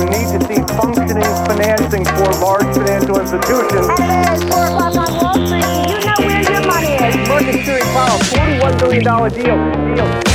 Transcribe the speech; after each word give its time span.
you 0.00 0.06
need 0.06 0.28
to 0.32 0.40
see 0.48 0.60
functioning 0.76 1.32
financing 1.44 2.04
for 2.04 2.32
large 2.40 2.74
financial 2.74 3.20
institutions. 3.20 3.86
At 4.00 4.40
4 4.48 4.66
o'clock 4.66 4.96
on 4.96 5.12
Wall 5.20 5.46
Street, 5.46 5.64
you 5.92 6.00
know 6.06 6.16
where 6.26 6.40
your 6.40 6.66
money 6.66 6.94
is? 6.94 7.28
Market 7.28 7.64
Series 7.66 7.84
Powell, 7.92 8.18
$41 8.18 8.78
billion 8.80 9.04
deal. 9.04 9.96
deal. 9.96 10.29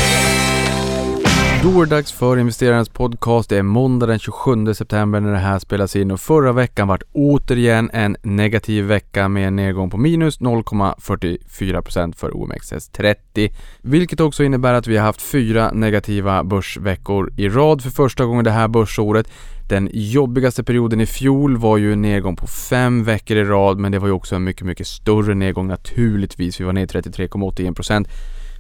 Då 1.65 1.81
är 1.81 1.86
det 1.86 1.96
dags 1.96 2.12
för 2.12 2.38
investerarens 2.38 2.89
podcast. 2.89 3.49
Det 3.49 3.57
är 3.57 3.63
måndag 3.63 4.05
den 4.05 4.20
27 4.20 4.73
september 4.73 5.20
när 5.20 5.31
det 5.31 5.38
här 5.38 5.59
spelas 5.59 5.95
in 5.95 6.11
och 6.11 6.20
förra 6.20 6.52
veckan 6.52 6.88
vart 6.88 7.04
återigen 7.13 7.89
en 7.93 8.18
negativ 8.21 8.86
vecka 8.86 9.27
med 9.27 9.48
en 9.48 9.55
nedgång 9.55 9.89
på 9.89 9.98
minus 9.98 10.39
0,44% 10.39 12.16
för 12.16 12.31
OMXS30. 12.31 13.54
Vilket 13.81 14.20
också 14.20 14.43
innebär 14.43 14.73
att 14.73 14.88
vi 14.88 14.98
har 14.98 15.05
haft 15.05 15.21
fyra 15.21 15.71
negativa 15.71 16.43
börsveckor 16.43 17.34
i 17.38 17.49
rad 17.49 17.82
för 17.82 17.89
första 17.89 18.25
gången 18.25 18.43
det 18.43 18.52
här 18.52 18.68
börsåret. 18.68 19.27
Den 19.70 19.89
jobbigaste 19.93 20.63
perioden 20.63 21.02
i 21.02 21.05
fjol 21.05 21.57
var 21.57 21.77
ju 21.77 21.93
en 21.93 22.02
nedgång 22.02 22.35
på 22.35 22.48
fem 22.48 23.04
veckor 23.04 23.38
i 23.38 23.43
rad 23.43 23.77
men 23.77 23.91
det 23.91 23.99
var 23.99 24.07
ju 24.07 24.13
också 24.13 24.35
en 24.35 24.43
mycket, 24.43 24.68
mycket 24.68 24.88
större 24.88 25.35
nedgång 25.35 25.68
naturligtvis. 25.68 26.59
Vi 26.59 26.63
var 26.63 26.73
ner 26.73 26.85
33,81% 26.85 28.07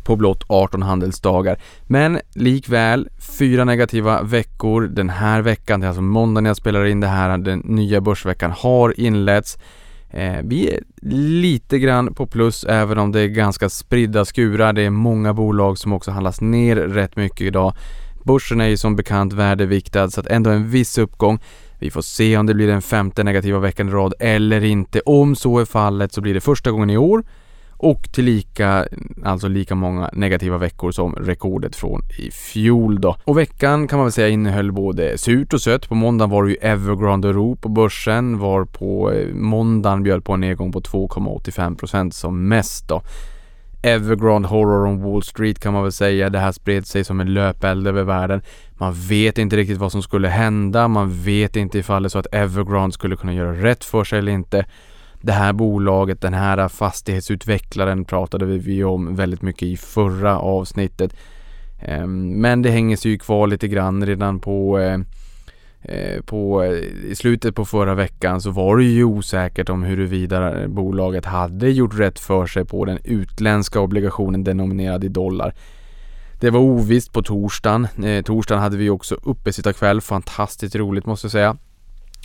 på 0.05 0.15
blott 0.15 0.43
18 0.47 0.81
handelsdagar. 0.81 1.59
Men 1.83 2.19
likväl, 2.33 3.09
fyra 3.37 3.63
negativa 3.63 4.21
veckor 4.21 4.81
den 4.81 5.09
här 5.09 5.41
veckan, 5.41 5.79
det 5.79 5.85
är 5.85 5.89
alltså 5.89 6.01
måndag 6.01 6.41
när 6.41 6.49
jag 6.49 6.57
spelar 6.57 6.85
in 6.85 6.99
det 6.99 7.07
här, 7.07 7.37
den 7.37 7.59
nya 7.59 8.01
börsveckan 8.01 8.51
har 8.51 8.99
inletts. 8.99 9.57
Eh, 10.09 10.37
vi 10.43 10.69
är 10.69 10.83
lite 11.41 11.79
grann 11.79 12.13
på 12.13 12.27
plus 12.27 12.63
även 12.63 12.97
om 12.97 13.11
det 13.11 13.19
är 13.19 13.27
ganska 13.27 13.69
spridda 13.69 14.25
skurar. 14.25 14.73
Det 14.73 14.81
är 14.81 14.89
många 14.89 15.33
bolag 15.33 15.77
som 15.77 15.93
också 15.93 16.11
handlas 16.11 16.41
ner 16.41 16.75
rätt 16.75 17.15
mycket 17.15 17.41
idag. 17.41 17.73
Börsen 18.23 18.61
är 18.61 18.67
ju 18.67 18.77
som 18.77 18.95
bekant 18.95 19.33
värdeviktad 19.33 20.09
så 20.09 20.19
att 20.19 20.27
ändå 20.27 20.49
en 20.49 20.69
viss 20.69 20.97
uppgång. 20.97 21.39
Vi 21.79 21.91
får 21.91 22.01
se 22.01 22.37
om 22.37 22.45
det 22.45 22.53
blir 22.53 22.67
den 22.67 22.81
femte 22.81 23.23
negativa 23.23 23.59
veckan 23.59 23.89
i 23.89 23.91
rad 23.91 24.13
eller 24.19 24.63
inte. 24.63 25.01
Om 25.05 25.35
så 25.35 25.59
är 25.59 25.65
fallet 25.65 26.13
så 26.13 26.21
blir 26.21 26.33
det 26.33 26.41
första 26.41 26.71
gången 26.71 26.89
i 26.89 26.97
år 26.97 27.23
och 27.77 28.11
tillika 28.11 28.87
alltså 29.23 29.47
lika 29.47 29.75
många 29.75 30.09
negativa 30.13 30.57
veckor 30.57 30.91
som 30.91 31.15
rekordet 31.15 31.75
från 31.75 32.01
i 32.17 32.31
fjol 32.31 33.01
då. 33.01 33.15
Och 33.23 33.37
veckan 33.37 33.87
kan 33.87 33.99
man 33.99 34.05
väl 34.05 34.11
säga 34.11 34.27
innehöll 34.27 34.71
både 34.71 35.17
surt 35.17 35.53
och 35.53 35.61
sött. 35.61 35.89
På 35.89 35.95
måndagen 35.95 36.29
var 36.29 36.43
det 36.43 36.49
ju 36.49 36.57
Evergrande-ro 36.61 37.55
på 37.55 37.69
börsen, 37.69 38.39
var 38.39 38.65
på 38.65 39.11
eh, 39.11 39.27
måndagen 39.33 40.03
bjöd 40.03 40.25
på 40.25 40.33
en 40.33 40.39
nedgång 40.39 40.71
på 40.71 40.81
2,85% 40.81 42.11
som 42.11 42.47
mest 42.47 42.87
då. 42.87 43.01
Evergrande 43.85 44.47
Horror 44.47 44.87
on 44.87 45.01
Wall 45.01 45.23
Street 45.23 45.59
kan 45.59 45.73
man 45.73 45.83
väl 45.83 45.91
säga. 45.91 46.29
Det 46.29 46.39
här 46.39 46.51
spred 46.51 46.87
sig 46.87 47.03
som 47.03 47.19
en 47.19 47.33
löpeld 47.33 47.87
över 47.87 48.03
världen. 48.03 48.41
Man 48.73 48.93
vet 48.93 49.37
inte 49.37 49.55
riktigt 49.55 49.77
vad 49.77 49.91
som 49.91 50.01
skulle 50.01 50.27
hända. 50.27 50.87
Man 50.87 51.23
vet 51.23 51.55
inte 51.55 51.79
ifall 51.79 52.03
det 52.03 52.07
är 52.07 52.09
så 52.09 52.19
att 52.19 52.33
Evergrande 52.33 52.93
skulle 52.93 53.15
kunna 53.15 53.33
göra 53.33 53.53
rätt 53.53 53.83
för 53.83 54.03
sig 54.03 54.19
eller 54.19 54.31
inte 54.31 54.65
det 55.25 55.31
här 55.31 55.53
bolaget, 55.53 56.21
den 56.21 56.33
här 56.33 56.67
fastighetsutvecklaren 56.67 58.05
pratade 58.05 58.45
vi 58.45 58.83
om 58.83 59.15
väldigt 59.15 59.41
mycket 59.41 59.63
i 59.63 59.77
förra 59.77 60.39
avsnittet. 60.39 61.15
Ehm, 61.81 62.41
men 62.41 62.61
det 62.61 62.69
hänger 62.69 62.97
sig 62.97 63.11
ju 63.11 63.17
kvar 63.17 63.47
lite 63.47 63.67
grann 63.67 64.05
redan 64.05 64.39
på 64.39 64.79
eh, 64.79 64.99
eh, 65.81 66.21
på, 66.21 66.63
eh, 66.63 66.71
I 67.11 67.15
slutet 67.15 67.55
på 67.55 67.65
förra 67.65 67.95
veckan 67.95 68.41
så 68.41 68.51
var 68.51 68.77
det 68.77 68.83
ju 68.83 69.03
osäkert 69.03 69.69
om 69.69 69.83
huruvida 69.83 70.67
bolaget 70.67 71.25
hade 71.25 71.69
gjort 71.69 71.99
rätt 71.99 72.19
för 72.19 72.45
sig 72.45 72.65
på 72.65 72.85
den 72.85 72.99
utländska 73.03 73.79
obligationen 73.79 74.43
denominerad 74.43 75.03
i 75.03 75.07
dollar. 75.07 75.53
Det 76.39 76.49
var 76.49 76.59
ovisst 76.59 77.13
på 77.13 77.23
torsdagen. 77.23 77.87
Eh, 78.03 78.23
torsdagen 78.23 78.61
hade 78.61 78.77
vi 78.77 78.89
också 78.89 79.15
uppesittarkväll. 79.23 80.01
Fantastiskt 80.01 80.75
roligt 80.75 81.05
måste 81.05 81.25
jag 81.25 81.31
säga. 81.31 81.57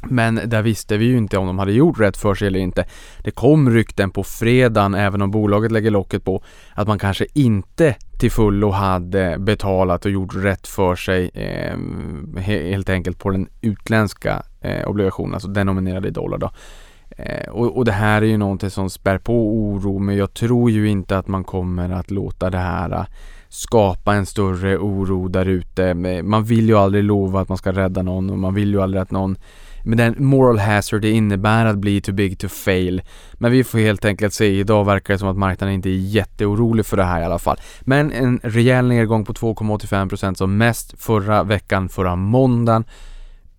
Men 0.03 0.41
där 0.47 0.63
visste 0.63 0.97
vi 0.97 1.05
ju 1.05 1.17
inte 1.17 1.39
om 1.39 1.47
de 1.47 1.59
hade 1.59 1.73
gjort 1.73 2.01
rätt 2.01 2.17
för 2.17 2.35
sig 2.35 2.49
eller 2.49 2.61
inte. 2.61 2.85
Det 3.25 3.31
kom 3.31 3.71
rykten 3.71 4.11
på 4.11 4.25
fredagen, 4.25 4.95
även 4.95 5.23
om 5.23 5.31
bolaget 5.31 5.73
lägger 5.73 5.91
locket 5.91 6.25
på, 6.25 6.43
att 6.75 6.89
man 6.89 6.99
kanske 6.99 7.27
inte 7.35 7.97
till 8.19 8.31
fullo 8.31 8.71
hade 8.71 9.37
betalat 9.39 10.05
och 10.05 10.11
gjort 10.11 10.35
rätt 10.35 10.67
för 10.67 10.97
sig 10.97 11.31
eh, 11.35 11.77
helt 12.41 12.89
enkelt 12.89 13.19
på 13.19 13.31
den 13.31 13.49
utländska 13.61 14.43
eh, 14.61 14.89
obligationen, 14.89 15.35
alltså 15.35 15.49
denominerade 15.49 16.09
i 16.09 16.11
dollar 16.11 16.39
då. 16.39 16.51
Eh, 17.11 17.49
och, 17.49 17.77
och, 17.77 17.85
det 17.85 17.93
här 17.93 18.23
är 18.23 18.27
ju 18.27 18.37
någonting 18.37 18.71
som 18.71 18.91
spär 18.91 19.19
på 19.19 19.57
oro, 19.57 19.99
men 19.99 20.17
jag 20.17 20.35
tror 20.35 20.71
ju 20.71 20.89
inte 20.89 21.19
att 21.19 21.29
man 21.29 21.45
kommer 21.45 21.91
att 21.91 22.11
låta 22.11 22.51
det 22.51 22.59
här 22.59 22.93
eh, 22.93 23.05
skapa 23.49 24.15
en 24.15 24.27
större 24.27 24.79
oro 24.79 25.29
där 25.29 25.47
ute. 25.47 25.85
Eh, 25.85 26.23
man 26.23 26.45
vill 26.45 26.69
ju 26.69 26.77
aldrig 26.77 27.05
lova 27.05 27.41
att 27.41 27.49
man 27.49 27.59
ska 27.59 27.73
rädda 27.73 28.03
någon 28.03 28.31
och 28.31 28.39
man 28.39 28.55
vill 28.55 28.71
ju 28.71 28.83
aldrig 28.83 29.03
att 29.03 29.11
någon 29.11 29.37
med 29.85 29.99
den 29.99 30.15
moral 30.19 30.59
hazard 30.59 31.03
det 31.03 31.11
innebär 31.11 31.67
att 31.67 31.79
bli 31.79 32.01
too 32.01 32.15
big 32.15 32.39
to 32.39 32.49
fail. 32.49 33.03
Men 33.35 33.53
vi 33.53 33.65
får 33.65 33.79
helt 33.79 34.05
enkelt 34.05 34.35
se, 34.35 34.47
idag 34.47 34.85
verkar 34.85 35.15
det 35.15 35.19
som 35.19 35.29
att 35.29 35.37
marknaden 35.37 35.75
inte 35.75 35.89
är 35.89 35.97
jätteorolig 35.97 36.87
för 36.87 36.97
det 36.97 37.05
här 37.05 37.21
i 37.21 37.25
alla 37.25 37.39
fall. 37.39 37.57
Men 37.81 38.13
en 38.13 38.41
rejäl 38.43 38.89
nedgång 38.89 39.25
på 39.25 39.33
2,85% 39.33 40.35
som 40.35 40.57
mest 40.57 41.03
förra 41.03 41.43
veckan, 41.43 41.89
förra 41.89 42.17
måndagen. 42.17 42.85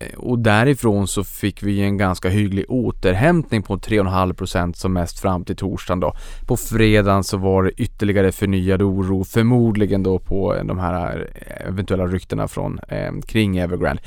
Eh, 0.02 0.20
och 0.20 0.40
därifrån 0.40 1.08
så 1.08 1.24
fick 1.24 1.64
vi 1.64 1.82
en 1.82 1.98
ganska 1.98 2.30
hygglig 2.30 2.66
återhämtning 2.70 3.64
på 3.64 3.78
3,5% 3.78 4.74
som 4.74 4.94
mest 4.94 5.20
fram 5.20 5.46
till 5.46 5.56
torsdagen 5.56 6.00
då. 6.00 6.14
På 6.48 6.58
fredagen 6.58 7.24
så 7.24 7.38
var 7.38 7.64
det 7.64 7.72
ytterligare 7.72 8.32
förnyad 8.32 8.82
oro, 8.82 9.24
förmodligen 9.24 10.04
då 10.04 10.20
på 10.20 10.56
de 10.64 10.80
här 10.80 11.30
eh, 11.36 11.68
eventuella 11.68 12.08
ryktena 12.08 12.48
från 12.48 12.80
eh, 12.88 13.12
kring 13.28 13.58
Evergrande 13.58 14.02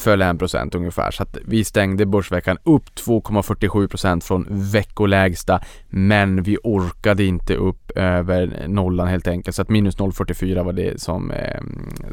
föll 0.00 0.22
1% 0.22 0.76
ungefär. 0.76 1.10
Så 1.10 1.22
att 1.22 1.36
vi 1.44 1.64
stängde 1.64 2.06
börsveckan 2.06 2.58
upp 2.64 2.84
2,47% 2.94 4.20
från 4.20 4.46
veckolägsta. 4.50 5.60
Men 5.88 6.42
vi 6.42 6.56
orkade 6.62 7.24
inte 7.24 7.54
upp 7.54 7.90
över 7.96 8.64
nollan 8.68 9.08
helt 9.08 9.28
enkelt. 9.28 9.56
Så 9.56 9.62
att 9.62 9.68
minus 9.68 9.98
0,44 9.98 10.64
var 10.64 10.72
det 10.72 11.00
som, 11.00 11.30
eh, 11.30 11.60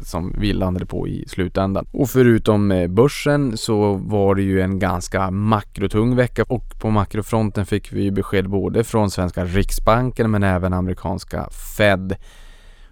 som 0.02 0.34
vi 0.38 0.52
landade 0.52 0.86
på 0.86 1.08
i 1.08 1.24
slutändan. 1.28 1.86
Och 1.92 2.10
förutom 2.10 2.70
eh, 2.70 2.88
börsen 2.88 3.56
så 3.56 3.94
var 3.94 4.34
det 4.34 4.42
ju 4.42 4.60
en 4.60 4.78
ganska 4.78 5.30
makrotung 5.30 6.16
vecka 6.16 6.44
och 6.48 6.80
på 6.80 6.90
makrofronten 6.90 7.66
fick 7.66 7.92
vi 7.92 8.10
besked 8.10 8.48
både 8.48 8.84
från 8.84 9.10
svenska 9.10 9.44
Riksbanken 9.44 10.30
men 10.30 10.42
även 10.42 10.72
amerikanska 10.72 11.48
Fed. 11.76 12.16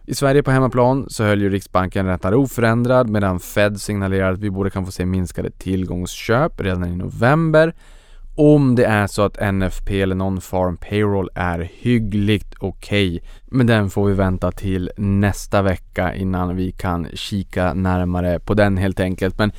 I 0.09 0.15
Sverige 0.15 0.43
på 0.43 0.51
hemmaplan 0.51 1.07
så 1.09 1.25
höll 1.25 1.43
ju 1.43 1.51
Riksbanken 1.51 2.07
räntan 2.07 2.35
oförändrad 2.35 3.09
medan 3.11 3.41
Fed 3.41 3.81
signalerar 3.81 4.33
att 4.33 4.39
vi 4.39 4.51
borde 4.51 4.71
kan 4.71 4.85
få 4.85 4.93
se 4.93 5.07
minskade 5.07 5.51
tillgångsköp 5.51 6.61
redan 6.61 6.85
i 6.85 6.97
november 6.97 7.75
om 8.37 8.75
det 8.75 8.85
är 8.85 9.07
så 9.07 9.23
att 9.23 9.55
NFP 9.55 10.03
eller 10.03 10.15
Non-Farm 10.15 10.77
Payroll 10.77 11.31
är 11.35 11.71
hyggligt 11.73 12.55
okej. 12.59 13.17
Okay. 13.17 13.29
Men 13.47 13.67
den 13.67 13.91
får 13.91 14.07
vi 14.07 14.15
vänta 14.15 14.53
till 14.53 14.91
nästa 14.97 15.63
vecka 15.63 16.15
innan 16.15 16.57
vi 16.57 16.73
kan 16.73 17.07
kika 17.15 17.75
närmare 17.75 18.41
på 18.41 18.55
den 18.55 18.77
helt 18.77 19.01
enkelt. 19.01 19.39
Men 19.39 19.53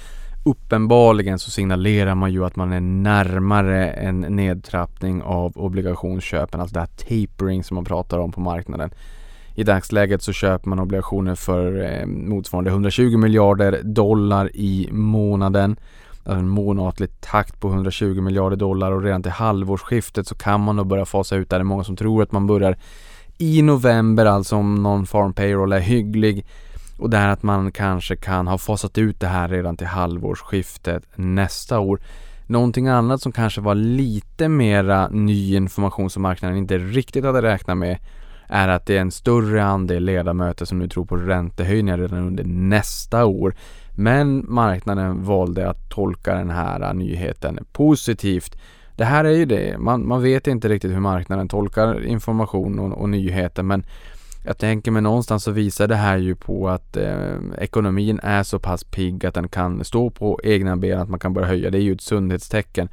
uppenbarligen 0.46 1.40
så 1.40 1.52
signalerar 1.52 2.16
man 2.16 2.32
ju 2.32 2.46
att 2.46 2.56
man 2.56 2.74
är 2.74 2.82
närmare 2.82 3.90
en 3.90 4.20
nedtrappning 4.20 5.22
av 5.22 5.58
obligationsköpen, 5.58 6.62
alltså 6.62 6.74
det 6.74 6.80
här 6.80 6.88
tapering 6.88 7.64
som 7.64 7.76
man 7.76 7.86
pratar 7.86 8.20
om 8.20 8.32
på 8.32 8.42
marknaden. 8.42 8.90
I 9.58 9.64
dagsläget 9.64 10.22
så 10.22 10.34
köper 10.34 10.70
man 10.70 10.80
obligationer 10.80 11.36
för 11.36 11.82
eh, 11.84 12.06
motsvarande 12.06 12.70
120 12.70 13.18
miljarder 13.18 13.82
dollar 13.84 14.56
i 14.56 14.90
månaden. 14.92 15.80
Alltså 16.24 16.40
en 16.40 16.50
månatlig 16.50 17.22
takt 17.22 17.60
på 17.60 17.68
120 17.68 18.22
miljarder 18.22 18.58
dollar 18.58 18.92
och 18.92 19.04
redan 19.04 19.24
till 19.24 19.32
halvårsskiftet 19.32 20.28
så 20.28 20.36
kan 20.36 20.62
man 20.62 20.76
nog 20.76 20.88
börja 20.88 21.06
fasa 21.06 21.36
ut 21.36 21.50
det. 21.50 21.56
Det 21.56 21.62
är 21.62 21.64
många 21.64 21.84
som 21.84 21.96
tror 21.96 22.24
att 22.24 22.32
man 22.32 22.48
börjar 22.48 22.78
i 23.38 23.62
november, 23.62 24.26
alltså 24.26 24.56
om 24.56 24.76
någon 24.76 25.06
farm 25.06 25.34
payroll 25.34 25.74
är 25.74 25.80
hygglig. 25.80 26.46
Och 26.98 27.10
det 27.10 27.18
här 27.18 27.30
att 27.30 27.44
man 27.44 27.72
kanske 27.72 28.16
kan 28.16 28.48
ha 28.48 28.58
fasat 28.58 28.98
ut 28.98 29.20
det 29.20 29.28
här 29.28 29.48
redan 29.48 29.78
till 29.78 29.88
halvårsskiftet 29.88 31.04
nästa 31.16 31.80
år. 31.80 32.00
Någonting 32.48 32.88
annat 32.88 33.22
som 33.22 33.32
kanske 33.32 33.62
var 33.62 33.76
lite 33.76 34.48
mera 34.50 35.08
ny 35.10 35.56
information 35.56 36.10
som 36.10 36.22
marknaden 36.22 36.58
inte 36.58 36.78
riktigt 36.78 37.26
hade 37.26 37.42
räknat 37.42 37.78
med 37.78 37.98
är 38.48 38.68
att 38.68 38.86
det 38.86 38.98
är 38.98 39.02
en 39.02 39.12
större 39.12 39.64
andel 39.64 40.04
ledamöter 40.04 40.66
som 40.66 40.80
nu 40.80 40.88
tror 40.88 41.06
på 41.06 41.16
räntehöjningar 41.16 41.98
redan 41.98 42.28
under 42.28 42.44
nästa 42.44 43.26
år. 43.26 43.56
Men 43.96 44.46
marknaden 44.48 45.24
valde 45.24 45.70
att 45.70 45.90
tolka 45.90 46.36
den 46.36 46.50
här 46.50 46.94
nyheten 46.94 47.60
positivt. 47.72 48.58
Det 48.96 49.06
här 49.06 49.26
är 49.26 49.32
ju 49.32 49.46
det, 49.46 49.78
man, 49.78 50.08
man 50.08 50.22
vet 50.22 50.48
inte 50.48 50.70
riktigt 50.70 50.92
hur 50.92 51.00
marknaden 51.00 51.48
tolkar 51.48 52.06
information 52.06 52.80
och, 52.80 53.02
och 53.02 53.10
nyheter 53.10 53.64
men 53.64 53.84
jag 54.48 54.58
tänker 54.58 54.92
mig 54.92 55.02
någonstans 55.02 55.44
så 55.44 55.52
visar 55.52 55.88
det 55.88 55.96
här 55.96 56.18
ju 56.18 56.36
på 56.36 56.70
att 56.70 56.98
eh, 56.98 57.36
ekonomin 57.58 58.20
är 58.24 58.44
så 58.44 58.60
pass 58.60 58.84
pigg 58.84 59.26
att 59.26 59.34
den 59.34 59.48
kan 59.48 59.84
stå 59.84 60.10
på 60.10 60.40
egna 60.44 60.78
ben, 60.78 61.00
att 61.00 61.10
man 61.10 61.20
kan 61.20 61.34
börja 61.34 61.48
höja. 61.48 61.70
Det 61.70 61.78
är 61.78 61.82
ju 61.82 61.94
ett 61.94 62.02
sundhetstecken. 62.02 62.90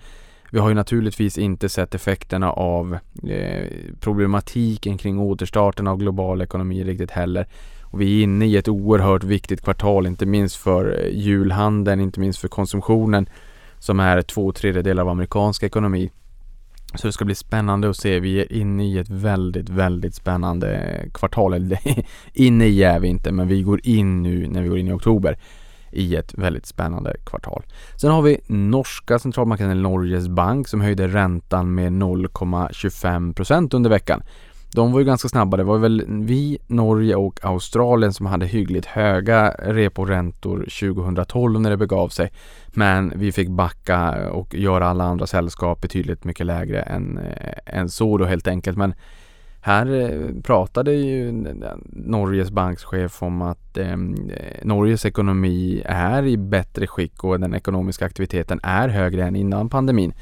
Vi 0.54 0.60
har 0.60 0.68
ju 0.68 0.74
naturligtvis 0.74 1.38
inte 1.38 1.68
sett 1.68 1.94
effekterna 1.94 2.52
av 2.52 2.98
eh, 3.28 3.66
problematiken 4.00 4.98
kring 4.98 5.18
återstarten 5.18 5.86
av 5.86 5.98
global 5.98 6.42
ekonomi 6.42 6.84
riktigt 6.84 7.10
heller. 7.10 7.46
Och 7.82 8.00
vi 8.00 8.18
är 8.18 8.22
inne 8.22 8.46
i 8.46 8.56
ett 8.56 8.68
oerhört 8.68 9.24
viktigt 9.24 9.62
kvartal, 9.62 10.06
inte 10.06 10.26
minst 10.26 10.56
för 10.56 11.00
eh, 11.00 11.18
julhandeln, 11.18 12.00
inte 12.00 12.20
minst 12.20 12.38
för 12.38 12.48
konsumtionen 12.48 13.28
som 13.78 14.00
är 14.00 14.22
två 14.22 14.52
tredjedelar 14.52 15.02
av 15.02 15.08
amerikansk 15.08 15.62
ekonomi. 15.62 16.10
Så 16.94 17.06
det 17.06 17.12
ska 17.12 17.24
bli 17.24 17.34
spännande 17.34 17.90
att 17.90 17.96
se. 17.96 18.20
Vi 18.20 18.40
är 18.40 18.52
inne 18.52 18.86
i 18.86 18.98
ett 18.98 19.10
väldigt, 19.10 19.68
väldigt 19.68 20.14
spännande 20.14 20.76
eh, 20.76 21.10
kvartal. 21.10 21.54
Eller 21.54 21.78
inne 22.32 22.66
i 22.66 22.82
är 22.82 23.00
vi 23.00 23.08
inte, 23.08 23.32
men 23.32 23.48
vi 23.48 23.62
går 23.62 23.80
in 23.84 24.22
nu 24.22 24.48
när 24.48 24.62
vi 24.62 24.68
går 24.68 24.78
in 24.78 24.88
i 24.88 24.92
oktober 24.92 25.36
i 25.94 26.16
ett 26.16 26.34
väldigt 26.34 26.66
spännande 26.66 27.16
kvartal. 27.26 27.62
Sen 28.00 28.10
har 28.10 28.22
vi 28.22 28.40
norska 28.46 29.18
centralbanken, 29.18 29.82
Norges 29.82 30.28
bank, 30.28 30.68
som 30.68 30.80
höjde 30.80 31.08
räntan 31.08 31.74
med 31.74 31.92
0,25% 31.92 33.74
under 33.74 33.90
veckan. 33.90 34.22
De 34.74 34.92
var 34.92 35.00
ju 35.00 35.06
ganska 35.06 35.28
snabba. 35.28 35.56
Det 35.56 35.64
var 35.64 35.78
väl 35.78 36.04
vi, 36.08 36.58
Norge 36.66 37.14
och 37.14 37.40
Australien 37.42 38.12
som 38.12 38.26
hade 38.26 38.46
hyggligt 38.46 38.86
höga 38.86 39.50
reporäntor 39.58 40.58
2012 40.58 41.60
när 41.60 41.70
det 41.70 41.76
begav 41.76 42.08
sig. 42.08 42.32
Men 42.66 43.12
vi 43.16 43.32
fick 43.32 43.48
backa 43.48 44.28
och 44.30 44.54
göra 44.54 44.86
alla 44.86 45.04
andra 45.04 45.26
sällskap 45.26 45.80
betydligt 45.80 46.24
mycket 46.24 46.46
lägre 46.46 46.82
än, 46.82 47.18
eh, 47.18 47.78
än 47.78 47.88
så 47.88 48.18
då 48.18 48.24
helt 48.24 48.48
enkelt. 48.48 48.78
Men 48.78 48.94
här 49.66 49.86
eh, 49.86 50.42
pratade 50.42 50.92
ju 50.92 51.32
Norges 51.86 52.50
bankschef 52.50 53.22
om 53.22 53.42
att 53.42 53.76
ehm, 53.76 54.30
eh, 54.30 54.64
Norges 54.64 55.06
ekonomi 55.06 55.82
är 55.84 56.26
i 56.26 56.36
bättre 56.36 56.86
skick 56.86 57.24
och 57.24 57.40
den 57.40 57.54
ekonomiska 57.54 58.06
aktiviteten 58.06 58.60
är 58.62 58.88
högre 58.88 59.24
än 59.24 59.36
innan 59.36 59.68
pandemin. 59.68 60.14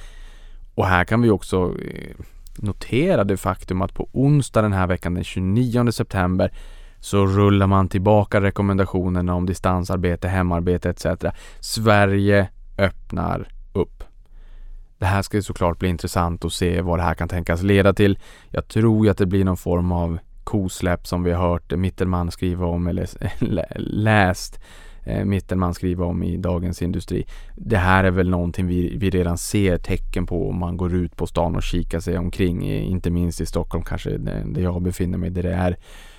Och 0.74 0.86
här 0.86 1.04
kan 1.04 1.22
vi 1.22 1.30
också 1.30 1.76
eh, 1.84 2.16
notera 2.56 3.24
det 3.24 3.36
faktum 3.36 3.82
att 3.82 3.94
på 3.94 4.08
onsdag 4.12 4.62
den 4.62 4.72
här 4.72 4.86
veckan 4.86 5.14
den 5.14 5.24
29 5.24 5.92
september 5.92 6.52
så 7.00 7.26
rullar 7.26 7.66
man 7.66 7.88
tillbaka 7.88 8.40
rekommendationerna 8.40 9.34
om 9.34 9.46
distansarbete, 9.46 10.28
hemarbete 10.28 10.90
etc. 10.90 11.06
Sverige 11.60 12.48
öppnar 12.78 13.48
upp. 13.72 14.04
Det 15.02 15.06
här 15.06 15.22
ska 15.22 15.37
ju 15.37 15.43
såklart 15.43 15.78
bli 15.78 15.88
intressant 15.88 16.44
att 16.44 16.52
se 16.52 16.81
vad 16.81 16.99
det 16.99 17.02
här 17.02 17.14
kan 17.14 17.28
tänkas 17.28 17.62
leda 17.62 17.93
till. 17.93 18.19
Jag 18.50 18.69
tror 18.69 19.04
ju 19.04 19.10
att 19.10 19.19
det 19.19 19.26
blir 19.26 19.44
någon 19.44 19.56
form 19.56 19.93
av 19.93 20.19
kosläpp 20.44 21.06
som 21.06 21.22
vi 21.22 21.32
har 21.32 21.49
hört 21.49 21.72
Mittelman 21.72 22.31
skriva 22.31 22.66
om 22.66 22.87
eller 22.87 23.08
läst 23.78 24.60
eh, 25.04 25.25
Mittelman 25.25 25.75
skriva 25.75 26.04
om 26.04 26.22
i 26.22 26.37
Dagens 26.37 26.82
Industri. 26.82 27.26
Det 27.56 27.76
här 27.76 28.04
är 28.04 28.10
väl 28.10 28.31
någonting 28.31 28.66
vi, 28.66 28.96
vi 28.96 29.10
redan 29.10 29.38
ser 29.38 29.78
tecken 29.78 30.26
på 30.26 30.49
om 30.49 30.58
man 30.58 30.76
går 30.76 30.94
ut 30.94 31.16
på 31.16 31.26
stan 31.26 31.56
och 31.56 31.62
kikar 31.62 32.00
sig 32.00 32.19
omkring, 32.19 32.62
inte 32.72 33.10
minst 33.10 33.40
i 33.40 33.46
Stockholm 33.46 33.84
kanske 33.84 34.10
där 34.19 34.62
jag 34.62 34.82
befinner 34.82 35.19
mig, 35.19 35.31
där 35.31 35.43
det 35.43 35.54
är 35.54 35.76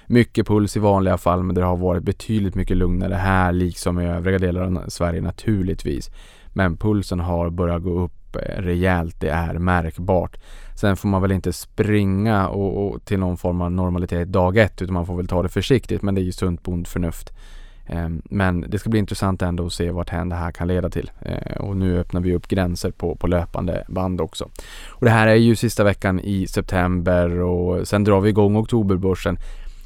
mycket 0.07 0.47
puls 0.47 0.77
i 0.77 0.79
vanliga 0.79 1.17
fall 1.17 1.43
men 1.43 1.55
det 1.55 1.63
har 1.63 1.77
varit 1.77 2.03
betydligt 2.03 2.55
mycket 2.55 2.77
lugnare 2.77 3.15
här 3.15 3.51
liksom 3.51 3.99
i 3.99 4.05
övriga 4.05 4.39
delar 4.39 4.61
av 4.61 4.89
Sverige 4.89 5.21
naturligtvis. 5.21 6.11
Men 6.53 6.77
pulsen 6.77 7.19
har 7.19 7.49
börjat 7.49 7.83
gå 7.83 7.99
upp 7.99 8.22
Eh, 8.35 8.61
rejält, 8.61 9.19
det 9.19 9.29
är 9.29 9.53
märkbart. 9.53 10.37
Sen 10.75 10.95
får 10.95 11.09
man 11.09 11.21
väl 11.21 11.31
inte 11.31 11.53
springa 11.53 12.47
och, 12.47 12.87
och, 12.87 13.05
till 13.05 13.19
någon 13.19 13.37
form 13.37 13.61
av 13.61 13.71
normalitet 13.71 14.31
dag 14.31 14.57
ett 14.57 14.81
utan 14.81 14.93
man 14.93 15.05
får 15.05 15.17
väl 15.17 15.27
ta 15.27 15.43
det 15.43 15.49
försiktigt 15.49 16.01
men 16.01 16.15
det 16.15 16.21
är 16.21 16.23
ju 16.23 16.31
sunt 16.31 16.63
bondförnuft. 16.63 17.33
Eh, 17.85 18.09
men 18.23 18.65
det 18.67 18.79
ska 18.79 18.89
bli 18.89 18.99
intressant 18.99 19.41
ändå 19.41 19.65
att 19.65 19.73
se 19.73 19.91
vart 19.91 20.07
det 20.07 20.35
här 20.35 20.51
kan 20.51 20.67
leda 20.67 20.89
till. 20.89 21.11
Eh, 21.21 21.57
och 21.57 21.77
nu 21.77 21.99
öppnar 21.99 22.21
vi 22.21 22.35
upp 22.35 22.47
gränser 22.47 22.91
på, 22.91 23.15
på 23.15 23.27
löpande 23.27 23.85
band 23.87 24.21
också. 24.21 24.49
Och 24.89 25.05
det 25.05 25.11
här 25.11 25.27
är 25.27 25.35
ju 25.35 25.55
sista 25.55 25.83
veckan 25.83 26.19
i 26.19 26.47
september 26.47 27.39
och 27.39 27.87
sen 27.87 28.03
drar 28.03 28.21
vi 28.21 28.29
igång 28.29 28.57
oktoberbörsen. 28.57 29.37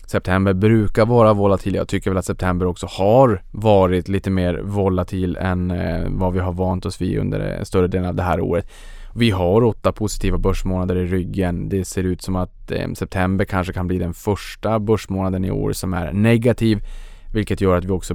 September 0.08 0.54
brukar 0.54 1.06
vara 1.06 1.34
volatil. 1.34 1.76
Jag 1.76 1.88
tycker 1.88 2.10
väl 2.10 2.18
att 2.18 2.26
september 2.26 2.66
också 2.66 2.88
har 2.90 3.42
varit 3.52 4.08
lite 4.08 4.30
mer 4.30 4.62
volatil 4.64 5.38
än 5.38 5.72
eh, 5.72 6.08
vad 6.10 6.34
vi 6.34 6.40
har 6.40 6.54
vant 6.54 6.86
oss 6.86 7.02
vid 7.02 7.20
under 7.20 7.58
eh, 7.58 7.64
större 7.64 7.88
delen 7.88 8.08
av 8.08 8.16
det 8.16 8.24
här 8.24 8.40
året. 8.40 8.70
Vi 9.16 9.30
har 9.32 9.64
åtta 9.64 9.92
positiva 9.92 10.38
börsmånader 10.38 10.96
i 10.96 11.06
ryggen. 11.06 11.70
Det 11.70 11.86
ser 11.86 12.04
ut 12.04 12.22
som 12.22 12.36
att 12.36 12.72
eh, 12.72 12.94
september 12.94 13.46
kanske 13.46 13.74
kan 13.74 13.88
bli 13.88 13.98
den 13.98 14.14
första 14.14 14.80
börsmånaden 14.80 15.46
i 15.46 15.52
år 15.52 15.72
som 15.72 15.94
är 15.94 16.14
negativ. 16.14 16.80
Vilket 17.34 17.62
gör 17.62 17.76
att 17.76 17.86
vi 17.86 17.92
också 17.92 18.14